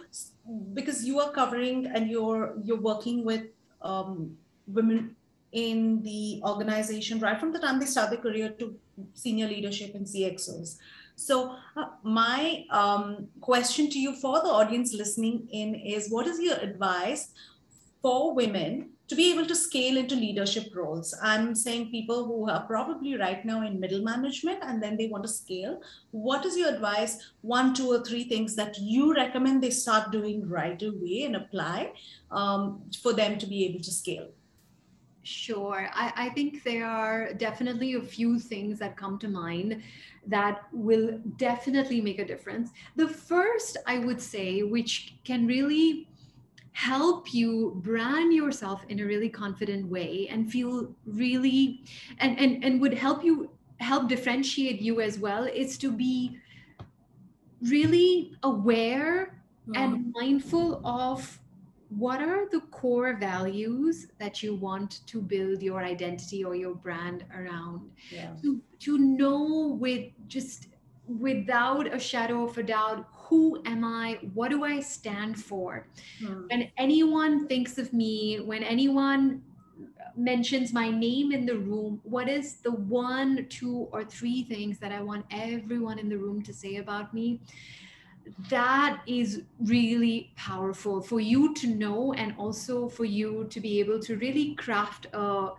[0.74, 3.44] because you are covering and you're you're working with
[3.82, 4.36] um,
[4.66, 5.16] women
[5.52, 8.76] in the organization right from the time they start their career to
[9.14, 10.76] senior leadership and CXOs.
[11.16, 16.38] So, uh, my um, question to you for the audience listening in is what is
[16.38, 17.32] your advice
[18.02, 21.18] for women to be able to scale into leadership roles?
[21.22, 25.24] I'm saying people who are probably right now in middle management and then they want
[25.24, 25.80] to scale.
[26.10, 27.18] What is your advice?
[27.40, 31.92] One, two, or three things that you recommend they start doing right away and apply
[32.30, 34.28] um, for them to be able to scale?
[35.26, 35.90] Sure.
[35.92, 39.82] I, I think there are definitely a few things that come to mind
[40.28, 42.70] that will definitely make a difference.
[42.94, 46.08] The first, I would say, which can really
[46.70, 51.82] help you brand yourself in a really confident way and feel really
[52.18, 53.50] and and, and would help you
[53.80, 56.38] help differentiate you as well is to be
[57.62, 59.40] really aware
[59.74, 60.10] and mm-hmm.
[60.14, 61.40] mindful of
[61.96, 67.24] what are the core values that you want to build your identity or your brand
[67.34, 68.32] around yeah.
[68.42, 70.68] to to know with just
[71.06, 75.86] without a shadow of a doubt who am i what do i stand for
[76.20, 76.42] Hmm.
[76.50, 79.42] when anyone thinks of me when anyone
[80.16, 84.92] mentions my name in the room what is the one two or three things that
[84.92, 87.40] i want everyone in the room to say about me
[88.50, 94.00] that is really powerful for you to know and also for you to be able
[94.00, 95.50] to really craft a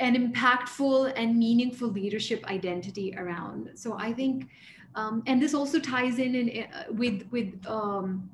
[0.00, 3.70] an impactful and meaningful leadership identity around.
[3.74, 4.48] So i think
[4.96, 8.30] um, and this also ties in, in uh, with with um,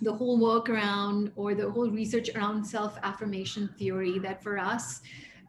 [0.00, 5.02] the whole work around or the whole research around self affirmation theory that for us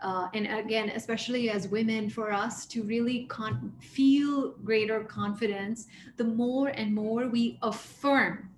[0.04, 5.88] uh, and again especially as women for us to really con- feel greater confidence
[6.18, 8.50] the more and more we affirm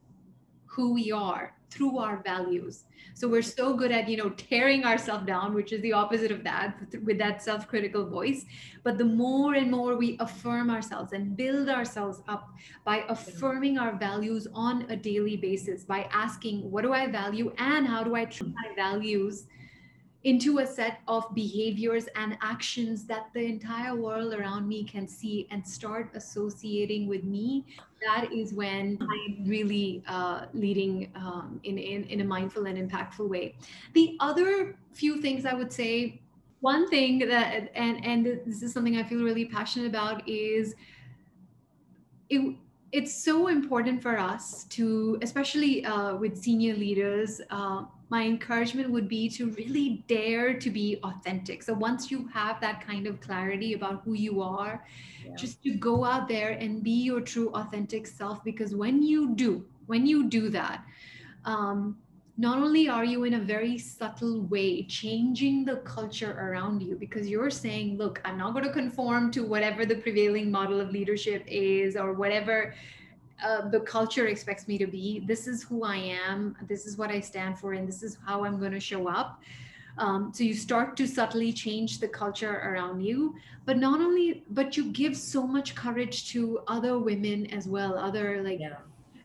[0.65, 2.85] who we are through our values.
[3.13, 6.43] So we're so good at you know tearing ourselves down which is the opposite of
[6.43, 8.45] that with that self-critical voice.
[8.83, 12.49] But the more and more we affirm ourselves and build ourselves up
[12.83, 17.87] by affirming our values on a daily basis by asking what do i value and
[17.87, 19.47] how do i turn my values
[20.25, 25.47] into a set of behaviors and actions that the entire world around me can see
[25.51, 27.63] and start associating with me.
[28.03, 33.29] That is when i'm really uh, leading um, in, in, in a mindful and impactful
[33.29, 33.55] way.
[33.93, 36.21] The other few things i would say
[36.61, 40.73] one thing that and and this is something i feel really passionate about is
[42.29, 42.55] it,
[42.93, 49.07] it's so important for us to especially uh, with senior leaders uh, my encouragement would
[49.09, 53.73] be to really dare to be authentic so once you have that kind of clarity
[53.73, 54.85] about who you are
[55.25, 55.35] Yeah.
[55.35, 59.65] just to go out there and be your true authentic self because when you do
[59.87, 60.83] when you do that
[61.45, 61.97] um,
[62.37, 67.27] not only are you in a very subtle way changing the culture around you because
[67.27, 71.43] you're saying look i'm not going to conform to whatever the prevailing model of leadership
[71.47, 72.73] is or whatever
[73.43, 77.09] uh, the culture expects me to be this is who i am this is what
[77.09, 79.41] i stand for and this is how i'm going to show up
[79.97, 84.77] um, so you start to subtly change the culture around you but not only but
[84.77, 88.77] you give so much courage to other women as well other like Yeah.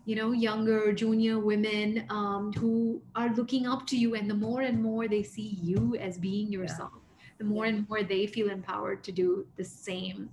[0.05, 4.63] you know younger junior women um, who are looking up to you and the more
[4.63, 6.93] and more they see you as being yourself
[7.39, 7.73] the more Yeah.
[7.75, 10.31] and more they feel empowered to do the same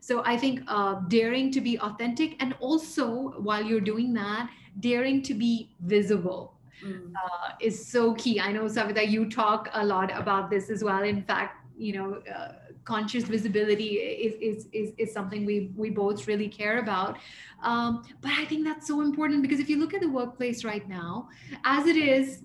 [0.00, 5.22] so i think uh, daring to be authentic and also while you're doing that daring
[5.22, 7.12] to be visible Mm.
[7.14, 8.40] uh, is so key.
[8.40, 11.02] I know, Savita, you talk a lot about this as well.
[11.02, 12.52] In fact, you know, uh,
[12.84, 17.18] conscious visibility is, is, is, is something we, we both really care about.
[17.62, 20.88] Um, but I think that's so important because if you look at the workplace right
[20.88, 21.28] now,
[21.64, 22.42] as it is,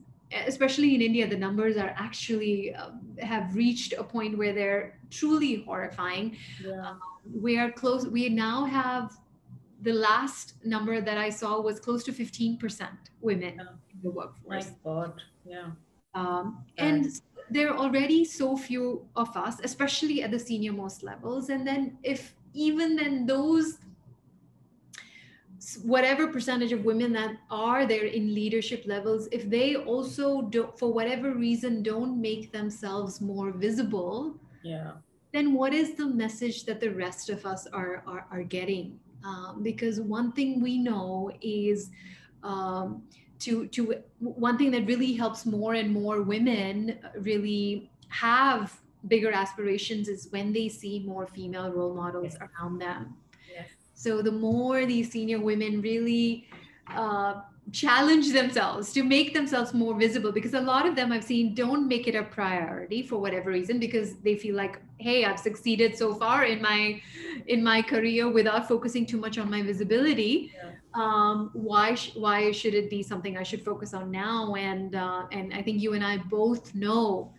[0.47, 5.63] especially in India, the numbers are actually um, have reached a point where they're truly
[5.65, 6.93] horrifying Yeah.
[7.33, 9.11] We are close we now have
[9.81, 12.87] the last number that i saw was close to 15%
[13.21, 13.63] women Yeah.
[13.93, 14.69] in the workforce.
[14.69, 15.21] My God.
[15.45, 15.71] Yeah.
[16.13, 17.07] um, and
[17.49, 21.97] there are already so few of us especially at the senior most levels and then
[22.03, 23.77] if even then those
[25.83, 30.93] whatever percentage of women that are there in leadership levels if they also don't, for
[30.93, 34.91] whatever reason don't make themselves more visible Yeah.
[35.35, 38.99] Then what is the message that the rest of us are are, are getting?
[39.23, 41.89] Um, because one thing we know is
[42.43, 43.03] um,
[43.39, 50.07] to to one thing that really helps more and more women really have bigger aspirations
[50.07, 53.15] is when they see more female role models around them.
[53.53, 53.69] Yes.
[53.93, 56.47] so the more these senior women really
[56.87, 57.41] uh,
[57.71, 61.87] challenge themselves to make themselves more visible, because a lot of them I've seen don't
[61.87, 66.13] make it a priority for whatever reason, because they feel like, hey, I've succeeded so
[66.13, 67.01] far in my
[67.47, 70.51] in my career without focusing too much on my visibility.
[70.55, 70.71] Yeah.
[70.93, 74.55] Um, why sh- why should it be something I should focus on now?
[74.55, 77.33] And uh, and I think you and I both know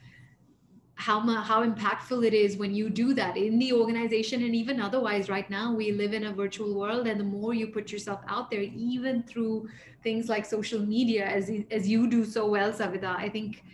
[0.97, 5.29] how how impactful it is when you do that in the organization and even otherwise.
[5.29, 8.51] Right now we live in a virtual world and the more you put yourself out
[8.51, 9.69] there even through
[10.03, 13.65] things like social media as as you do so well savita i think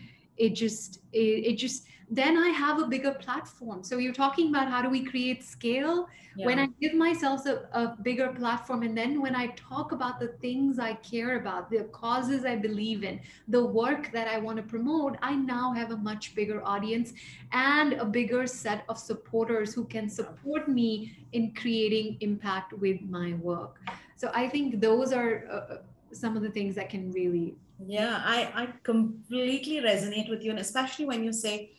[0.43, 3.83] it just it, it just then i have a bigger platform.
[3.83, 6.09] So you're talking about how do we create scale?
[6.37, 10.29] When I give myself a, a bigger platform, and then when I talk about the
[10.45, 14.63] things I care about, the causes I believe in, the work that I want to
[14.63, 17.13] promote, I now have a much bigger audience
[17.53, 23.35] and a bigger set of supporters who can support me in creating impact with my
[23.35, 23.77] work.
[24.17, 25.77] So I think those are uh,
[26.13, 27.55] some of the things that can really.
[27.85, 30.51] Yeah, I, I completely resonate with you.
[30.51, 31.73] And especially when you say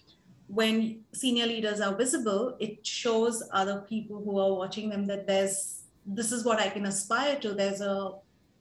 [0.48, 5.84] when senior leaders are visible, it shows other people who are watching them that there's
[6.06, 7.54] this is what I can aspire to.
[7.54, 8.12] There's a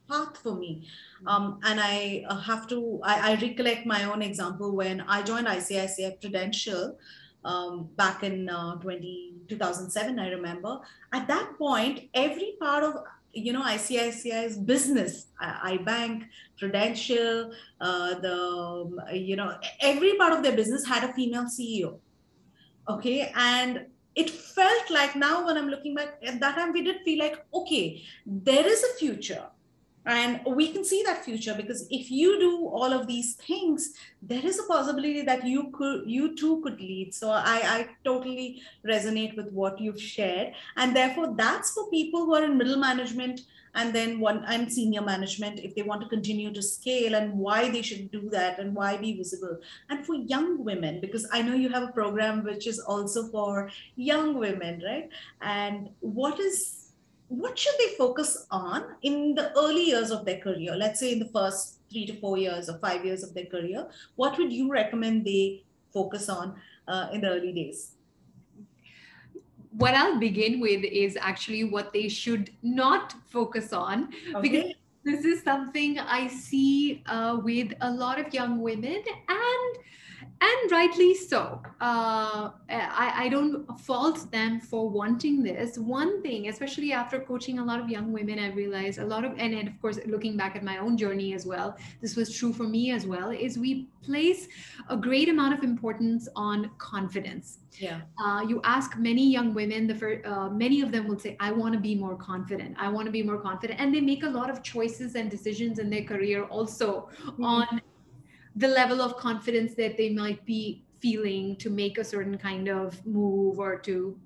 [0.08, 0.86] path for me.
[1.26, 5.46] Um, and I uh, have to, I, I recollect my own example when I joined
[5.46, 6.98] ICICI Prudential
[7.44, 10.80] um, back in uh, 20, 2007, I remember.
[11.12, 12.96] At that point, every part of
[13.32, 16.26] you know ICICI's business, I, iBank,
[16.58, 21.98] Prudential, uh, the um, you know every part of their business had a female CEO.
[22.88, 27.02] Okay, and it felt like now when I'm looking back at that time, we did
[27.04, 29.44] feel like okay, there is a future
[30.04, 34.44] and we can see that future because if you do all of these things there
[34.44, 37.14] is a possibility that you could you too could lead.
[37.14, 40.54] So i i totally resonate with what you've shared.
[40.76, 43.42] And therefore that's for people who are in middle management
[43.74, 47.70] and then one and senior management if they want to continue to scale and why
[47.70, 49.58] they should do that and why be visible.
[49.88, 53.70] And for young women because i know you have a program which is also for
[53.96, 55.08] young women right?
[55.40, 56.81] And what is
[57.38, 60.76] what should they focus on in the early years of their career?
[60.76, 63.86] Let's say in the first three to four years or five years of their career
[64.16, 65.62] what would you recommend they
[65.92, 66.54] focus on
[66.88, 67.92] uh, in the early days?
[69.70, 74.10] What I'll begin with is actually what they should not focus on
[74.42, 74.72] because
[75.04, 79.76] this is something I see uh, with a lot of young women and
[80.42, 81.62] and rightly so.
[81.80, 85.78] Uh, I, I don't fault them for wanting this.
[85.78, 89.32] One thing, especially after coaching a lot of young women, I realized a lot of,
[89.38, 92.52] and, and of course, looking back at my own journey as well, this was true
[92.52, 94.48] for me as well, is we place
[94.88, 97.58] a great amount of importance on confidence.
[97.78, 101.36] yeah Uh, you ask many young women, the fir- uh, many of them will say,
[101.48, 102.76] "I want to be more confident.
[102.86, 105.78] I want to be more confident," and they make a lot of choices and decisions
[105.78, 107.08] in their career also
[107.40, 107.80] on
[108.56, 113.04] the level of confidence that they might be feeling to make a certain kind of
[113.04, 114.16] move or to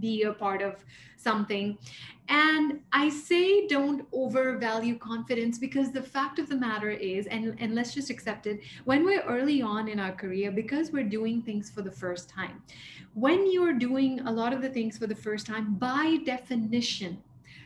[0.00, 0.84] be a part of
[1.16, 1.78] something.
[2.28, 7.74] And I say don't overvalue confidence because the fact of the matter is, and, and
[7.74, 11.70] let's just accept it, when we're early on in our career, because we're doing things
[11.70, 12.62] for the first time,
[13.14, 17.22] when you're doing a lot of the things for the first time, by definition,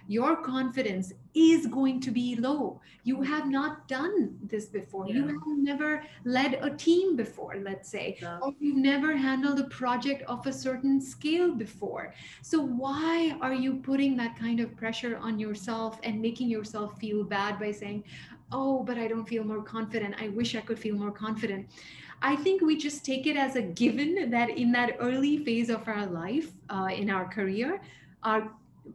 [0.09, 2.80] your confidence is going to be low.
[3.04, 5.06] You have not done this before.
[5.06, 5.16] Yeah.
[5.16, 8.38] You have never led a team before, let's say, yeah.
[8.40, 12.14] or you've never handled a project of a certain scale before.
[12.42, 17.22] So, why are you putting that kind of pressure on yourself and making yourself feel
[17.22, 18.04] bad by saying,
[18.50, 20.14] Oh, but I don't feel more confident.
[20.18, 21.68] I wish I could feel more confident.
[22.22, 25.86] I think we just take it as a given that in that early phase of
[25.86, 27.82] our life, uh, in our career,
[28.22, 28.50] our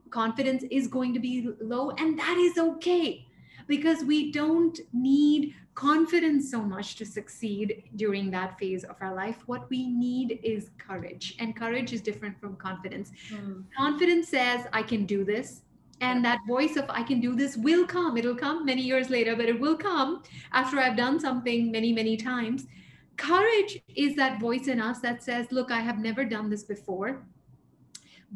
[0.10, 3.26] confidence is going to be low and that is okay
[3.68, 9.38] because we don't need confidence so much to succeed during that phase of our life.
[9.48, 13.12] What we need is courage and courage is different from confidence.
[13.32, 13.64] Mm.
[13.76, 15.62] confidence says i can do this
[16.02, 18.18] and that voice of i can do this will come.
[18.18, 22.18] It'll come many years later but it will come after i've done something many many
[22.18, 22.68] times.
[23.16, 27.26] Courage is that voice in us that says look i have never done this before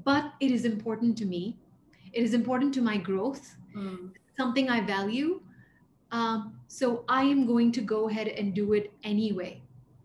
[0.04, 1.58] but it is important to me.
[2.14, 4.12] It is important to my growth, mm.
[4.38, 5.42] something I value.
[6.12, 9.62] Um, so I am going to go ahead and do it anyway,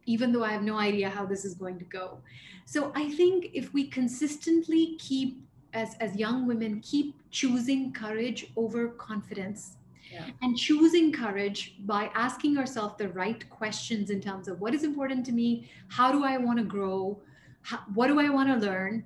[0.06, 2.18] even though I have no idea how this is going to go.
[2.64, 5.42] So I think if we consistently keep,
[5.74, 9.76] as, as young women, keep choosing courage over confidence,
[10.12, 10.26] yeah.
[10.42, 15.24] and choosing courage by asking ourselves the right questions in terms of what is important
[15.24, 17.18] to me how do i want to grow
[17.62, 19.02] how, what do i want to learn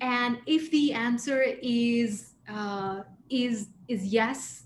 [0.00, 4.64] and if the answer is uh, is is yes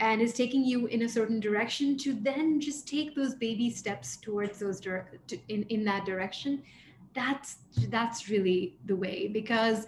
[0.00, 4.16] and is taking you in a certain direction to then just take those baby steps
[4.16, 5.02] towards those to,
[5.48, 6.62] in in that direction
[7.14, 7.56] that's
[7.88, 9.28] that's really the way.
[9.28, 9.86] Because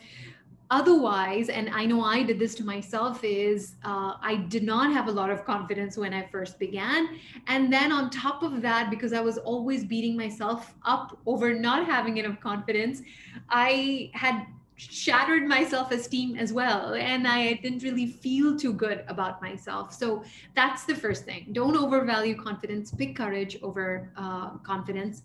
[0.71, 5.07] otherwise and i know i did this to myself is uh, i did not have
[5.07, 7.09] a lot of confidence when i first began.
[7.47, 11.85] And then on top of that because i was always beating myself up over not
[11.85, 13.03] having enough confidence
[13.51, 14.47] i had
[14.91, 19.93] shattered my self-esteem as well and i didn't really feel too good about myself.
[19.93, 20.23] So
[20.55, 21.49] that's the first thing.
[21.53, 22.91] Don't overvalue confidence.
[22.91, 25.23] Pick courage over uh, confidence.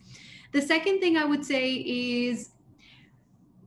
[0.51, 2.51] The second thing i would say is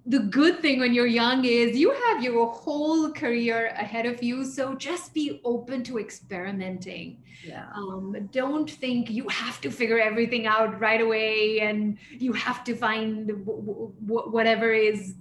[0.06, 4.44] the good thing when you're young is you have your whole career ahead of you
[4.44, 7.22] so just be open to experimenting.
[7.44, 7.66] Yeah.
[7.74, 12.74] um, don't think you have to figure everything out right away and you have to
[12.74, 15.14] find w- w- whatever is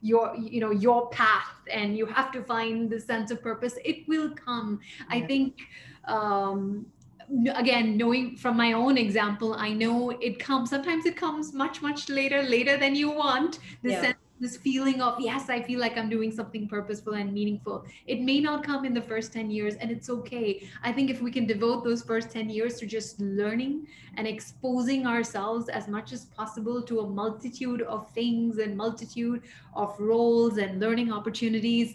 [0.00, 4.06] your you know your path and you have to find the sense of purpose it
[4.08, 5.16] will come yeah.
[5.16, 5.60] i think
[6.04, 6.86] um
[7.56, 12.08] again knowing from my own example i know it comes sometimes it comes much much
[12.08, 14.00] later later than you want the yeah.
[14.00, 18.20] sense this feeling of yes i feel like i'm doing something purposeful and meaningful it
[18.20, 21.30] may not come in the first 10 years and it's okay i think if we
[21.30, 23.86] can devote those first 10 years to just learning
[24.16, 29.42] and exposing ourselves as much as possible to a multitude of things and multitude
[29.74, 31.94] of roles and learning opportunities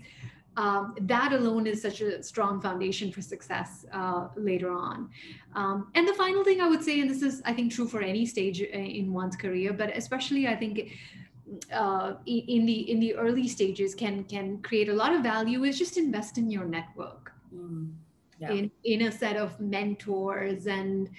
[0.55, 5.09] um, that alone is such a strong foundation for success uh, later on.
[5.55, 8.01] Um, and the final thing I would say, and this is, I think, true for
[8.01, 10.91] any stage uh, in one's career, but especially I think
[11.71, 15.77] uh, in the in the early stages can can create a lot of value is
[15.77, 17.31] just invest in your network.
[17.53, 17.93] Mm,
[18.39, 18.51] yeah.
[18.51, 21.09] in in a set of mentors and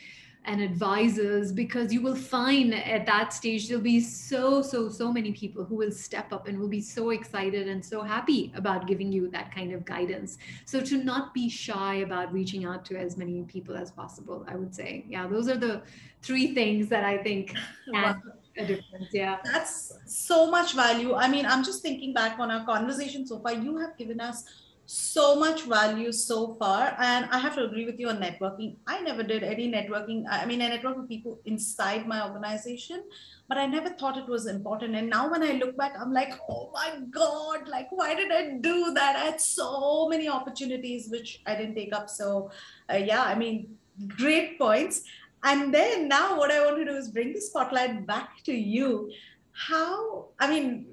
[0.47, 5.32] and advisors because you will find at that stage there'll be so so so many
[5.32, 9.11] people who will step up and will be so excited and so happy about giving
[9.11, 10.37] you that kind of guidance.
[10.66, 14.57] So to not be shy about reaching out to as many people as possible i
[14.57, 15.05] would say.
[15.09, 15.82] Yeah those are the
[16.22, 17.55] three things that i think
[17.93, 18.20] can
[18.57, 19.38] a difference yeah.
[19.44, 21.14] That's so much value.
[21.14, 23.55] I mean i'm just thinking back on our conversation so far.
[23.55, 24.44] You have given us
[24.86, 28.76] so much value so far and i have to agree with you on networking.
[28.86, 33.02] I never did any networking i mean i network with people inside my organization
[33.48, 34.94] but i never thought it was important.
[34.94, 38.59] And now when i look back i'm like oh my god like why did i
[38.61, 39.16] do that?
[39.16, 42.11] I had so many opportunities which i didn't take up.
[42.11, 42.50] So
[42.92, 43.78] uh, yeah i mean
[44.09, 45.02] great points
[45.45, 49.12] and then now what I want to do is bring the spotlight back to you.
[49.53, 50.86] How, I mean,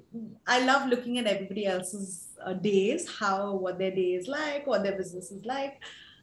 [0.46, 4.82] I love looking at everybody else's uh, days, how, what their day is like, what
[4.82, 5.80] their business is like.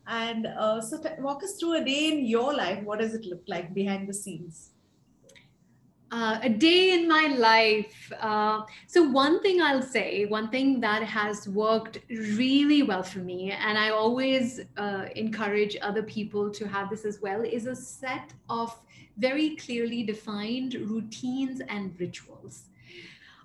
[0.07, 2.83] And uh, so t- walk us through a day in your life.
[2.83, 4.71] What does it look like behind the scenes?
[6.11, 8.11] Uh, a day in my life.
[8.19, 13.51] Uh, so, one thing I'll say, one thing that has worked really well for me,
[13.51, 18.33] and I always uh, encourage other people to have this as well, is a set
[18.49, 18.75] of
[19.17, 22.65] very clearly defined routines and rituals.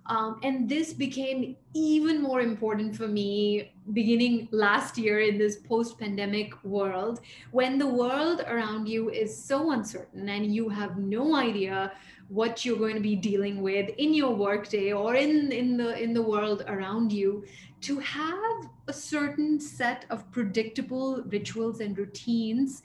[0.07, 5.99] Um, and this became even more important for me beginning last year in this post
[5.99, 7.21] pandemic world
[7.53, 11.93] when the world around you is so uncertain and you have no idea
[12.29, 16.15] what you're going to be dealing with in your workday or in, in the in
[16.15, 17.45] the world around you
[17.81, 22.83] to have a certain set of predictable rituals and routines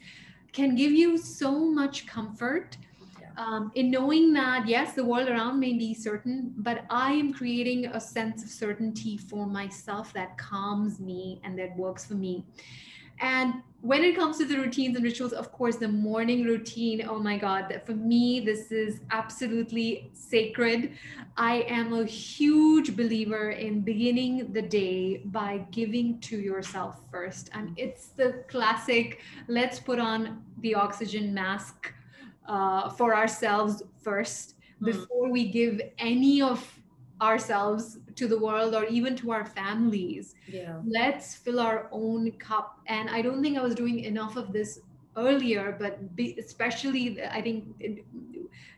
[0.51, 2.77] can give you so much comfort
[3.37, 7.85] um, in knowing that yes the world around may be certain but i am creating
[7.85, 12.43] a sense of certainty for myself that calms me and that works for me.
[13.21, 17.17] And when it comes to the routines and rituals of course the morning routine oh
[17.17, 20.91] my god for me this is absolutely sacred
[21.37, 27.71] i am a huge believer in beginning the day by giving to yourself first and
[27.77, 31.93] it's the classic let's put on the oxygen mask
[32.47, 34.87] uh, for ourselves first mm.
[34.87, 36.67] before we give any of
[37.21, 40.35] ourselves to the world or even to our families.
[40.47, 40.79] Yeah.
[40.85, 42.79] Let's fill our own cup.
[42.87, 44.81] And I don't think I was doing enough of this
[45.17, 47.65] earlier, but be, especially I think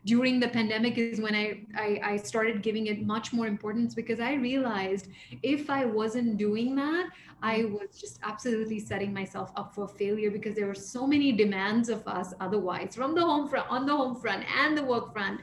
[0.05, 4.19] during the pandemic is when I, I, I started giving it much more importance because
[4.19, 5.07] I realized
[5.43, 7.09] if I wasn't doing that,
[7.43, 7.73] I mm-hmm.
[7.73, 12.07] was just absolutely setting myself up for failure because there were so many demands of
[12.07, 15.41] us otherwise from the home front on the home front and the work front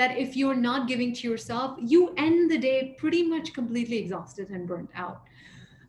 [0.00, 4.48] that if you're not giving to yourself, you end the day pretty much completely exhausted
[4.48, 5.20] and burnt out.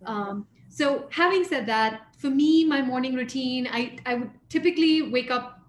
[0.05, 5.31] Um, so having said that, for me, my morning routine, I, I would typically wake
[5.31, 5.61] up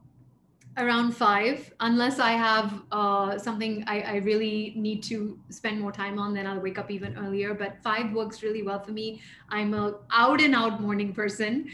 [0.78, 1.72] around five.
[1.80, 6.47] Unless i have uh, something I, I, really need to spend more time on then
[6.47, 7.53] i'll wake up even earlier.
[7.53, 9.20] But five works really well for me.
[9.51, 11.68] I'm a out and out morning person.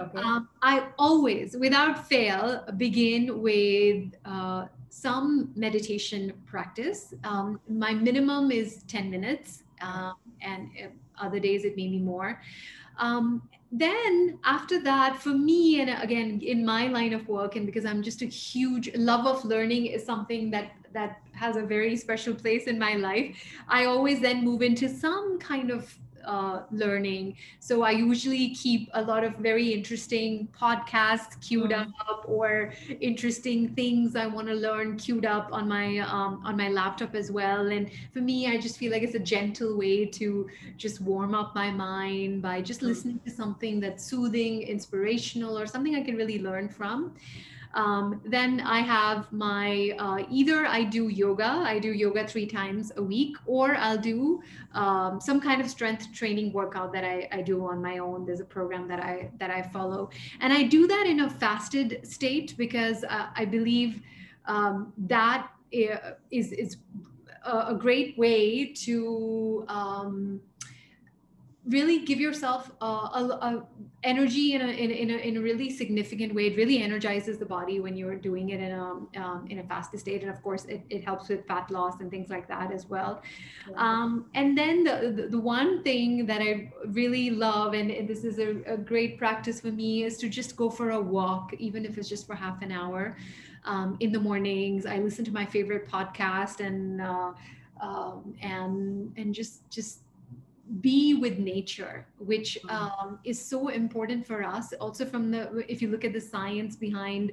[0.00, 0.20] Okay.
[0.20, 7.14] um, i always without fail begin with uh, some meditation practice.
[7.24, 10.12] Um, my minimum is 10 minutes uh,
[10.42, 10.68] and
[11.18, 12.42] other days it may be more.
[12.98, 13.42] Um,
[13.74, 18.02] then after that for me and again in my line of work and because i'm
[18.02, 22.64] just a huge love of learning is something that that has a very special place
[22.64, 23.34] in my life
[23.68, 27.36] i always then move into some kind of uh, learning.
[27.60, 31.90] So I usually keep a lot of very interesting podcasts queued mm-hmm.
[32.10, 36.68] up or interesting things I want to learn queued up on my um, on my
[36.68, 37.68] laptop as well.
[37.68, 41.54] And for me, I just feel like it's a gentle way to just warm up
[41.54, 42.88] my mind by just mm-hmm.
[42.88, 47.14] listening to something that's soothing, inspirational, or something I can really learn from.
[47.74, 52.92] Um, then I have my uh, either I do yoga, I do yoga three times
[52.96, 54.42] a week, or I'll do
[54.74, 58.26] um, some kind of strength training workout that I, I do on my own.
[58.26, 60.10] There's a program that I that I follow,
[60.40, 64.02] and I do that in a fasted state because uh, I believe
[64.46, 66.76] um, that uh, is is
[67.44, 70.40] a, great way to um,
[71.66, 73.62] really give yourself a, a, a
[74.02, 76.48] energy in a, in, in, a, in a really significant way.
[76.48, 80.00] It really energizes the body when you're doing it in a um, in a fasted
[80.00, 80.22] state.
[80.22, 83.22] And of course it, it helps with fat loss and things like that as well.
[83.76, 88.24] Um, and then the, the, the one thing that i really love and, and this
[88.24, 91.84] is a, a, great practice for me is to just go for a walk even
[91.84, 93.16] if it's just for half an hour.
[93.64, 97.32] Um, in the mornings i listen to my favorite podcast and uh,
[97.80, 100.00] um, and and just just
[100.80, 102.72] be with nature which mm.
[102.72, 106.76] um, is so important for us also from the if you look at the science
[106.76, 107.32] behind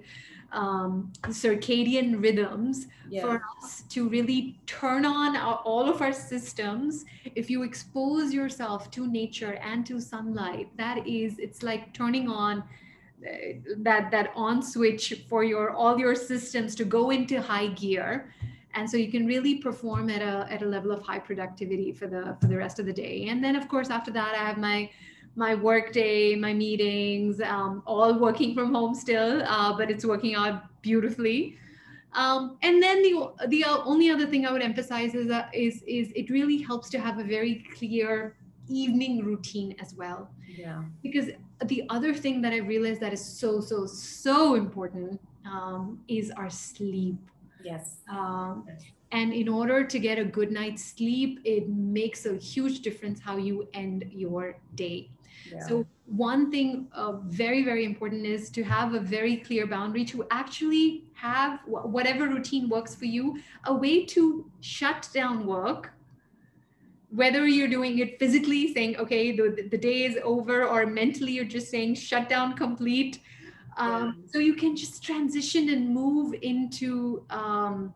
[0.52, 3.22] um, circadian rhythms yeah.
[3.22, 8.90] for us to really turn on our, all of our systems if you expose yourself
[8.92, 12.64] to nature and to sunlight that is it's like turning on
[13.26, 13.32] uh,
[13.78, 18.34] that that on switch for your all your systems to go into high gear
[18.80, 22.08] and so you can really perform at a at a level of high productivity for
[22.08, 23.28] the for the rest of the day.
[23.30, 24.90] And then of course after that i have my
[25.36, 30.36] my work day my meetings um, all working from home still uh, but it's working
[30.36, 31.58] out beautifully.
[32.14, 33.14] Um, and then the
[33.56, 37.00] the only other thing i would emphasize is that is is it really helps to
[37.00, 38.36] have a very clear
[38.68, 40.30] evening routine as well.
[40.64, 40.84] Yeah.
[41.04, 41.28] Because
[41.66, 45.20] the other thing that i realized that is so so so important
[45.56, 47.20] um, is our sleep
[47.64, 47.98] Yes.
[48.10, 48.68] Um,
[49.12, 53.38] and in order to get a good night's sleep, it makes a huge difference how
[53.38, 55.10] you end your day.
[55.52, 55.68] Yeah.
[55.68, 60.26] So, one thing uh, very, very important is to have a very clear boundary to
[60.32, 65.94] actually have whatever routine works for you, a way to shut down work.
[67.12, 71.46] Whether you're doing it physically, saying, okay, the, the day is over, or mentally, you're
[71.46, 73.20] just saying, shut down complete.
[73.80, 74.24] Um.
[74.28, 77.94] So you can just transition and move into um,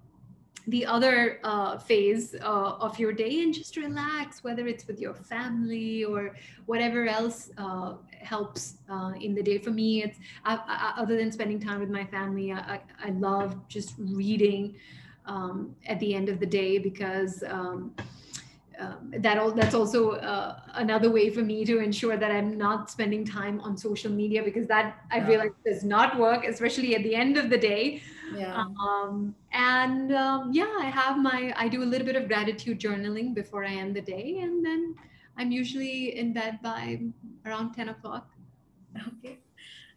[0.67, 5.13] the other uh, phase uh, of your day and just relax, whether it's with your
[5.13, 9.57] family or whatever else uh, helps uh, in the day.
[9.57, 13.67] For me, it's I, I, other than spending time with my family, I, I love
[13.67, 14.75] just reading
[15.25, 17.43] um, at the end of the day because.
[17.47, 17.93] Um,
[18.79, 22.89] um, that all, that's also uh, another way for me to ensure that I'm not
[22.89, 25.27] spending time on social media because that I yeah.
[25.27, 28.01] realize does not work, especially at the end of the day.
[28.35, 28.65] Yeah.
[28.81, 33.33] Um, and um, yeah, I have my I do a little bit of gratitude journaling
[33.35, 34.95] before I end the day, and then
[35.37, 37.01] I'm usually in bed by
[37.45, 38.29] around ten o'clock.
[39.19, 39.39] Okay.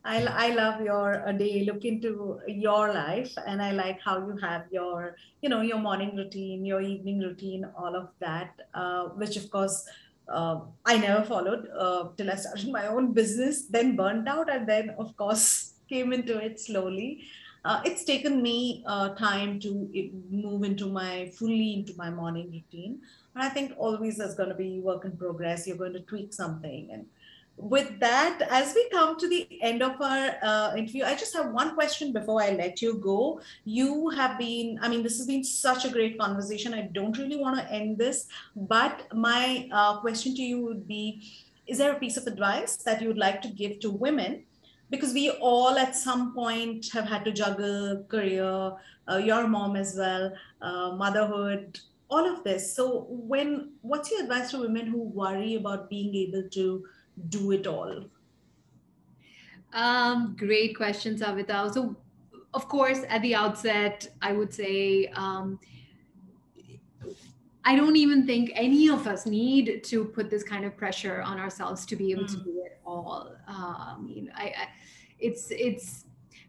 [0.06, 4.64] I, I love your day look into your life and i like how you have
[4.70, 9.50] your you know your morning routine your evening routine all of that uh, which of
[9.50, 9.84] course
[10.28, 14.68] uh, i never followed uh, till i started my own business then burnt out and
[14.68, 17.22] then of course came into it slowly.
[17.64, 19.88] Uh, it's taken me uh, time to
[20.30, 23.00] move into my fully into my morning routine.
[23.34, 26.32] And i think always there's going to be work in progress you're going to tweak
[26.32, 27.06] something and
[27.56, 31.52] with that, as we come to the end of our uh, interview, I just have
[31.52, 33.40] one question before I let you go.
[33.64, 36.74] You have been, I mean, this has been such a great conversation.
[36.74, 41.22] I don't really want to end this, but my uh, question to you would be
[41.66, 44.44] Is there a piece of advice that you would like to give to women?
[44.90, 48.72] Because we all at some point have had to juggle career,
[49.08, 52.76] uh, your mom as well, uh, motherhood, all of this.
[52.76, 56.84] So, when what's your advice to women who worry about being able to
[57.28, 58.04] do it all?
[59.72, 61.72] Um, great question, Savita.
[61.72, 61.96] So,
[62.54, 65.58] of course, at the outset, I would say um,
[67.64, 71.40] I don't even think any of us need to put this kind of pressure on
[71.40, 72.30] ourselves to be able mm.
[72.30, 73.32] to do it all.
[73.48, 74.68] Uh, I mean, I, I,
[75.18, 76.04] it's it's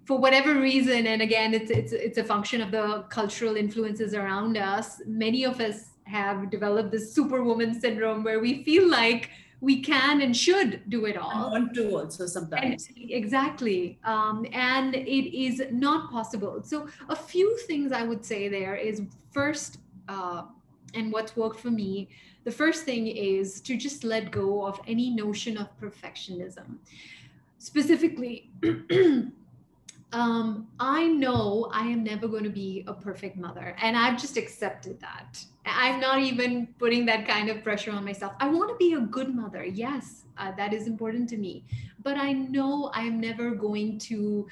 [0.05, 4.57] for whatever reason, and again, it's it's it's a function of the cultural influences around
[4.57, 5.01] us.
[5.07, 10.36] Many of us have developed this superwoman syndrome where we feel like we can and
[10.36, 11.32] should do it all.
[11.32, 12.89] I want to also sometimes.
[12.95, 13.97] And, exactly.
[14.03, 16.62] Um, and it is not possible.
[16.64, 19.01] So, a few things I would say there is
[19.32, 20.43] first, uh,
[20.93, 22.10] and what's worked for me,
[22.43, 26.78] the first thing is to just let go of any notion of perfectionism.
[27.58, 28.51] Specifically,
[30.14, 34.38] um, I know I am never going to be a perfect mother, and I've just
[34.38, 35.43] accepted that.
[35.66, 38.34] I'm not even putting that kind of pressure on myself.
[38.39, 39.66] I want to be a good mother.
[39.66, 41.66] Yes, uh, that is important to me.
[42.01, 44.47] But I know I'm never going to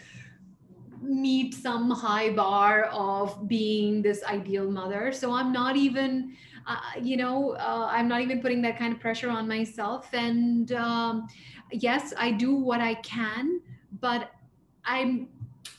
[1.02, 5.12] meet some high bar of being this ideal mother.
[5.14, 6.36] So I'm not even,
[6.68, 10.10] uh, you know, uh, I'm not even putting that kind of pressure on myself.
[10.14, 11.28] And um,
[11.72, 13.62] yes, I do what I can,
[14.02, 14.32] but
[14.84, 15.30] I'm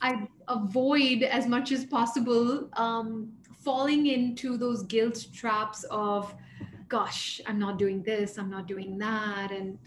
[0.07, 3.33] I avoid as much as possible um,
[3.65, 6.33] falling into those guilt traps of
[6.89, 9.51] gosh i'm not doing this i'm not doing that.
[9.51, 9.79] And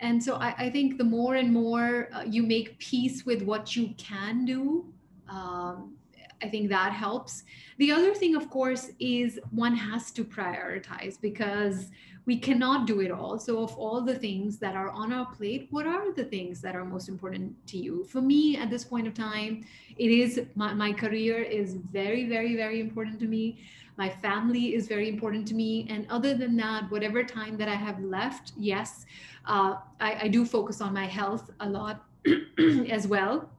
[0.00, 3.76] and so i, I think the more and more uh, you make peace with what
[3.76, 4.92] you can do
[5.28, 5.94] um,
[6.42, 7.44] i think that helps.
[7.78, 11.78] The other thing of course is one has to prioritize because
[12.24, 13.38] we cannot do it all.
[13.38, 16.76] So, of all the things that are on our plate, what are the things that
[16.76, 18.04] are most important to you?
[18.04, 19.64] For me, at this point of time,
[19.96, 23.58] it is my, my career is very, very, very important to me.
[23.96, 25.86] My family is very important to me.
[25.90, 29.04] And other than that, whatever time that I have left, yes,
[29.46, 32.04] uh, I, I do focus on my health a lot
[32.88, 33.50] as well.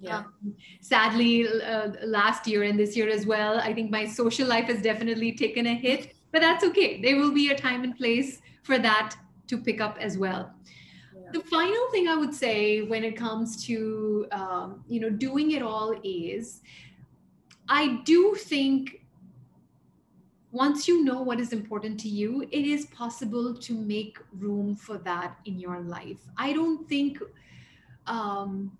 [0.00, 0.18] Yeah.
[0.18, 4.66] Um, sadly, uh, last year and this year as well, I think my social life
[4.66, 7.00] has definitely taken a hit but that's okay.
[7.00, 9.16] There will be a time and place for that
[9.48, 10.52] to pick up as well.
[11.14, 11.30] Yeah.
[11.32, 15.62] The final thing I would say when it comes to um, you know doing it
[15.62, 16.60] all is,
[17.68, 19.02] I do think
[20.50, 24.98] once you know what is important to you, it is possible to make room for
[24.98, 26.18] that in your life.
[26.38, 27.18] I don't think
[28.06, 28.72] um,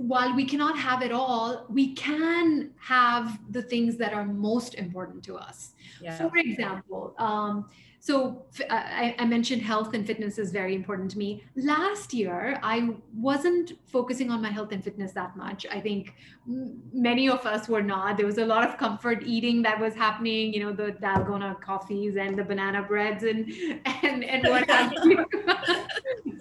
[0.00, 5.22] while we cannot have it all, we can have the things that are most important
[5.24, 5.72] to us.
[6.00, 6.16] Yeah.
[6.16, 7.66] For example, um,
[8.02, 11.44] so I, I, mentioned health and fitness is very important to me.
[11.54, 15.66] Last year, I wasn't focusing on my health and fitness that much.
[15.70, 16.14] I think
[16.46, 18.16] many of us were not.
[18.16, 20.54] There was a lot of comfort eating that was happening.
[20.54, 23.52] You know, the dalgona coffees and the banana breads and
[24.02, 25.26] and and what have you.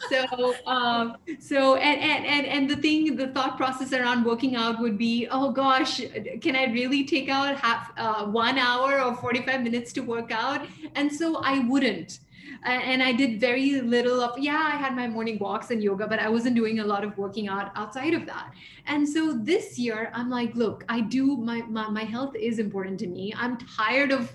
[0.10, 4.80] so um, so and, and and and the thing the thought process around working out
[4.80, 6.02] would be oh gosh
[6.41, 10.66] can i really take out half uh, one hour or 45 minutes to work out?
[10.95, 12.20] And so i wouldn't.
[12.64, 16.20] And i did very little of yeah i had my morning walks and yoga but
[16.20, 18.54] i wasn't doing a lot of working out outside of that.
[18.86, 23.00] And so this year i'm like look i do my my, my health is important
[23.00, 23.34] to me.
[23.36, 24.32] I'm tired of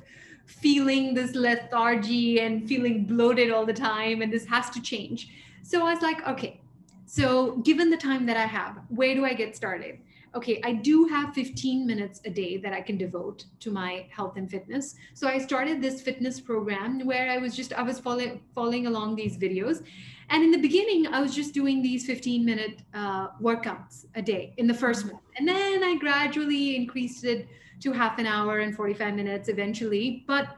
[0.46, 5.28] feeling this lethargy and feeling bloated all the time and this has to change
[5.64, 6.60] so i was like okay
[7.06, 9.98] so given the time that i have where do i get started?
[10.34, 14.36] Okay i do have 15 minutes a day that i can devote to my health
[14.36, 14.96] and fitness.
[15.14, 19.38] So i started this fitness program where i was just i was following along these
[19.38, 19.84] videos.
[20.30, 24.54] And in the beginning i was just doing these 15 minute uh, workouts a day
[24.56, 25.20] in the first month.
[25.36, 27.48] And then i gradually increased it
[27.80, 30.24] to half an hour and 45 minutes eventually.
[30.26, 30.56] But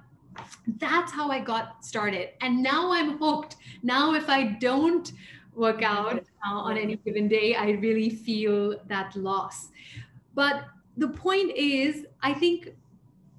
[0.78, 2.30] that's how I got started.
[2.40, 3.56] And now I'm hooked.
[3.82, 5.12] Now, if I don't
[5.54, 9.68] work out uh, on any given day, I really feel that loss.
[10.34, 10.66] But
[10.96, 12.74] the point is, I think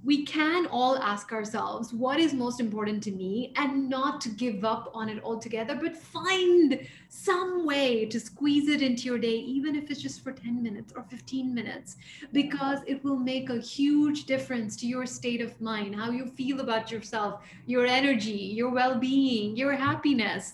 [0.04, 4.92] we can all ask ourselves what is most important to me and not give up
[4.94, 9.90] on it altogether, but find some way to squeeze it into your day, even if
[9.90, 11.98] it's just for 10 minutes or 15 minutes,
[12.32, 16.60] because it will make a huge difference to your state of mind, how you feel
[16.60, 20.54] about yourself, your energy, your well being, your happiness.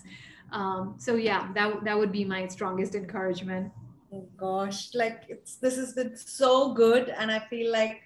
[0.52, 3.72] Um, so, yeah, that, that would be my strongest encouragement.
[4.14, 8.04] Oh gosh, like it's this has been so good, and I feel like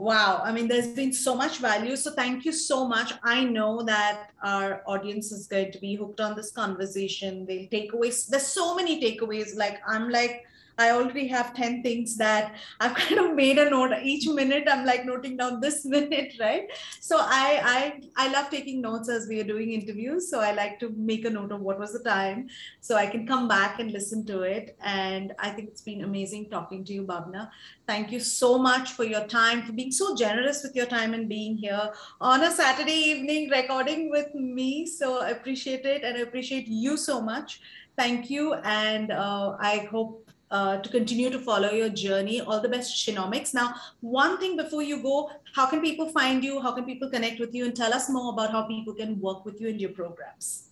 [0.00, 0.40] Wow.
[0.42, 1.94] I mean, there's been so much value.
[1.94, 3.12] So thank you so much.
[3.22, 7.44] I know that our audience is going to be hooked on this conversation.
[7.44, 9.54] They'll take away, there's so many takeaways.
[9.54, 10.46] Like, I'm like,
[10.80, 13.92] I already have 10 things that I've kind of made a note.
[14.02, 16.68] Each minute I'm like noting down this minute, right?
[17.00, 20.30] So I I I love taking notes as we are doing interviews.
[20.30, 22.48] So I like to make a note of what was the time
[22.80, 24.76] so I can come back and listen to it.
[24.82, 27.50] And I think it's been amazing talking to you, Bhavna.
[27.86, 31.28] Thank you so much for your time, for being so generous with your time and
[31.28, 34.86] being here on a Saturday evening recording with me.
[34.86, 37.60] So I appreciate it and I appreciate you so much.
[37.96, 38.54] Thank you.
[38.54, 42.40] And uh, I hope uh, to continue to follow your journey.
[42.40, 43.54] All the best, Shenomics.
[43.54, 46.60] Now, one thing before you go, how can people find you?
[46.60, 47.64] How can people connect with you?
[47.66, 50.70] And tell us more about how people can work with you in your programs.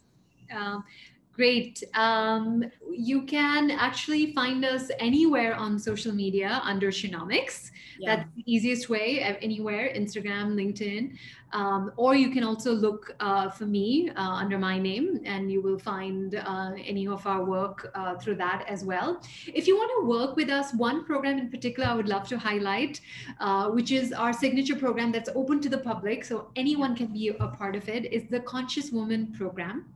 [0.55, 0.85] Um,
[1.33, 1.83] great.
[1.95, 7.71] Um, you can actually find us anywhere on social media under Shenomics.
[8.01, 8.17] Yeah.
[8.17, 11.17] That's the easiest way, anywhere Instagram, LinkedIn.
[11.53, 15.63] Um, or you can also look uh, for me uh, under my name and you
[15.63, 19.23] will find uh, any of our work uh, through that as well.
[19.47, 22.39] If you want to work with us, one program in particular I would love to
[22.39, 23.01] highlight,
[23.41, 27.29] uh, which is our signature program that's open to the public, so anyone can be
[27.29, 29.87] a part of it, is the Conscious Woman program,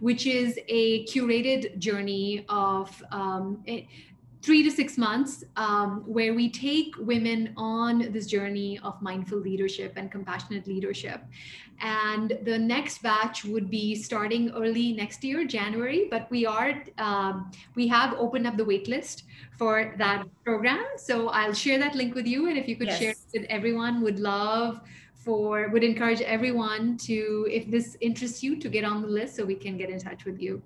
[0.00, 3.62] which is a curated journey of um,
[4.44, 9.94] three to six months um, where we take women on this journey of mindful leadership
[9.96, 11.24] and compassionate leadership.
[11.80, 17.50] And the next batch would be starting early next year january but we are um,
[17.74, 19.22] we have opened up the waitlist
[19.58, 20.84] for that program.
[20.96, 22.98] So i'll share that link with you and if you could yes.
[22.98, 24.80] share it with everyone would love
[25.14, 29.44] for would encourage everyone to if this interests you to get on the list so
[29.44, 30.62] we can get in touch with you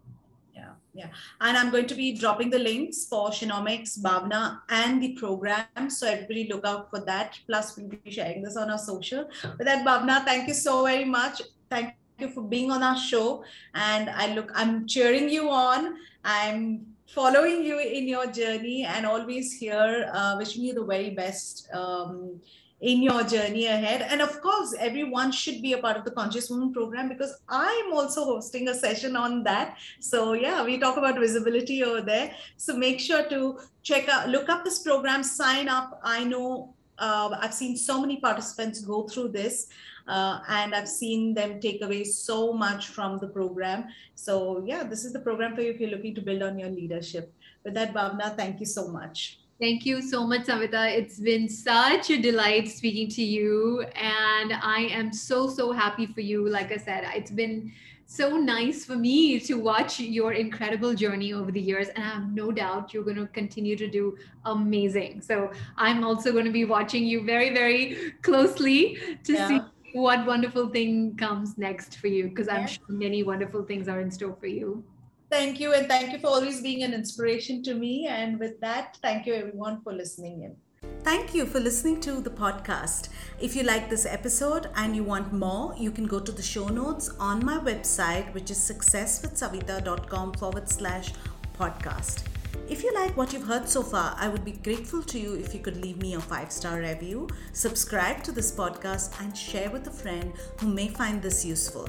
[0.98, 1.08] yeah.
[1.40, 5.88] And I'm going to be dropping the links for Shenomics, Bhavna, and the program.
[5.88, 7.38] So everybody look out for that.
[7.46, 9.28] Plus, we'll be sharing this on our social.
[9.56, 11.42] With that, Bhavna, thank you so very much.
[11.70, 13.44] Thank you for being on our show.
[13.74, 15.94] And I look, I'm cheering you on.
[16.24, 21.68] I'm following you in your journey and always here, uh, wishing you the very best.
[21.72, 22.40] Um,
[22.80, 24.02] in your journey ahead.
[24.02, 27.92] And of course, everyone should be a part of the Conscious Woman program because I'm
[27.92, 29.76] also hosting a session on that.
[30.00, 32.32] So, yeah, we talk about visibility over there.
[32.56, 36.00] So, make sure to check out, look up this program, sign up.
[36.04, 39.68] I know uh, I've seen so many participants go through this.
[40.06, 43.88] Uh, and I've seen them take away so much from the program.
[44.14, 46.70] So, yeah, this is the program for you if you're looking to build on your
[46.70, 47.30] leadership.
[47.62, 49.38] With that, Bhavna, thank you so much.
[49.60, 50.88] Thank you so much, Savita.
[50.96, 53.84] It's been such a delight speaking to you.
[53.96, 56.48] And I am so, so happy for you.
[56.48, 57.72] Like I said, it's been
[58.06, 61.88] so nice for me to watch your incredible journey over the years.
[61.88, 65.22] And I have no doubt you're going to continue to do amazing.
[65.22, 69.48] So I'm also going to be watching you very, very closely to yeah.
[69.48, 69.60] see
[69.92, 74.10] what wonderful thing comes next for you, because I'm sure many wonderful things are in
[74.12, 74.84] store for you.
[75.30, 75.74] Thank you.
[75.74, 78.06] And thank you for always being an inspiration to me.
[78.06, 80.56] And with that, thank you everyone for listening in.
[81.02, 83.08] Thank you for listening to the podcast.
[83.40, 86.68] If you like this episode and you want more, you can go to the show
[86.68, 91.12] notes on my website, which is successwithsavita.com forward slash
[91.58, 92.24] podcast.
[92.68, 95.54] If you like what you've heard so far, I would be grateful to you if
[95.54, 99.86] you could leave me a five star review, subscribe to this podcast, and share with
[99.86, 101.88] a friend who may find this useful.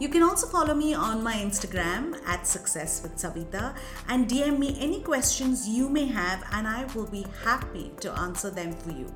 [0.00, 3.74] You can also follow me on my Instagram at Success with Savita
[4.08, 8.48] and DM me any questions you may have, and I will be happy to answer
[8.48, 9.12] them for you.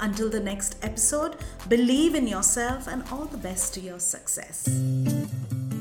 [0.00, 1.36] Until the next episode,
[1.68, 4.64] believe in yourself and all the best to your success.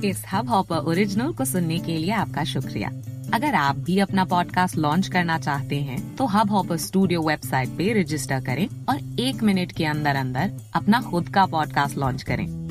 [0.03, 2.89] इस Hubhopper original को सुनने के लिए आपका शुक्रिया
[3.33, 7.91] अगर आप भी अपना पॉडकास्ट लॉन्च करना चाहते हैं तो हब हॉपर स्टूडियो वेबसाइट पे
[8.01, 12.70] रजिस्टर करें और एक मिनट के अंदर अंदर अपना खुद का पॉडकास्ट लॉन्च करें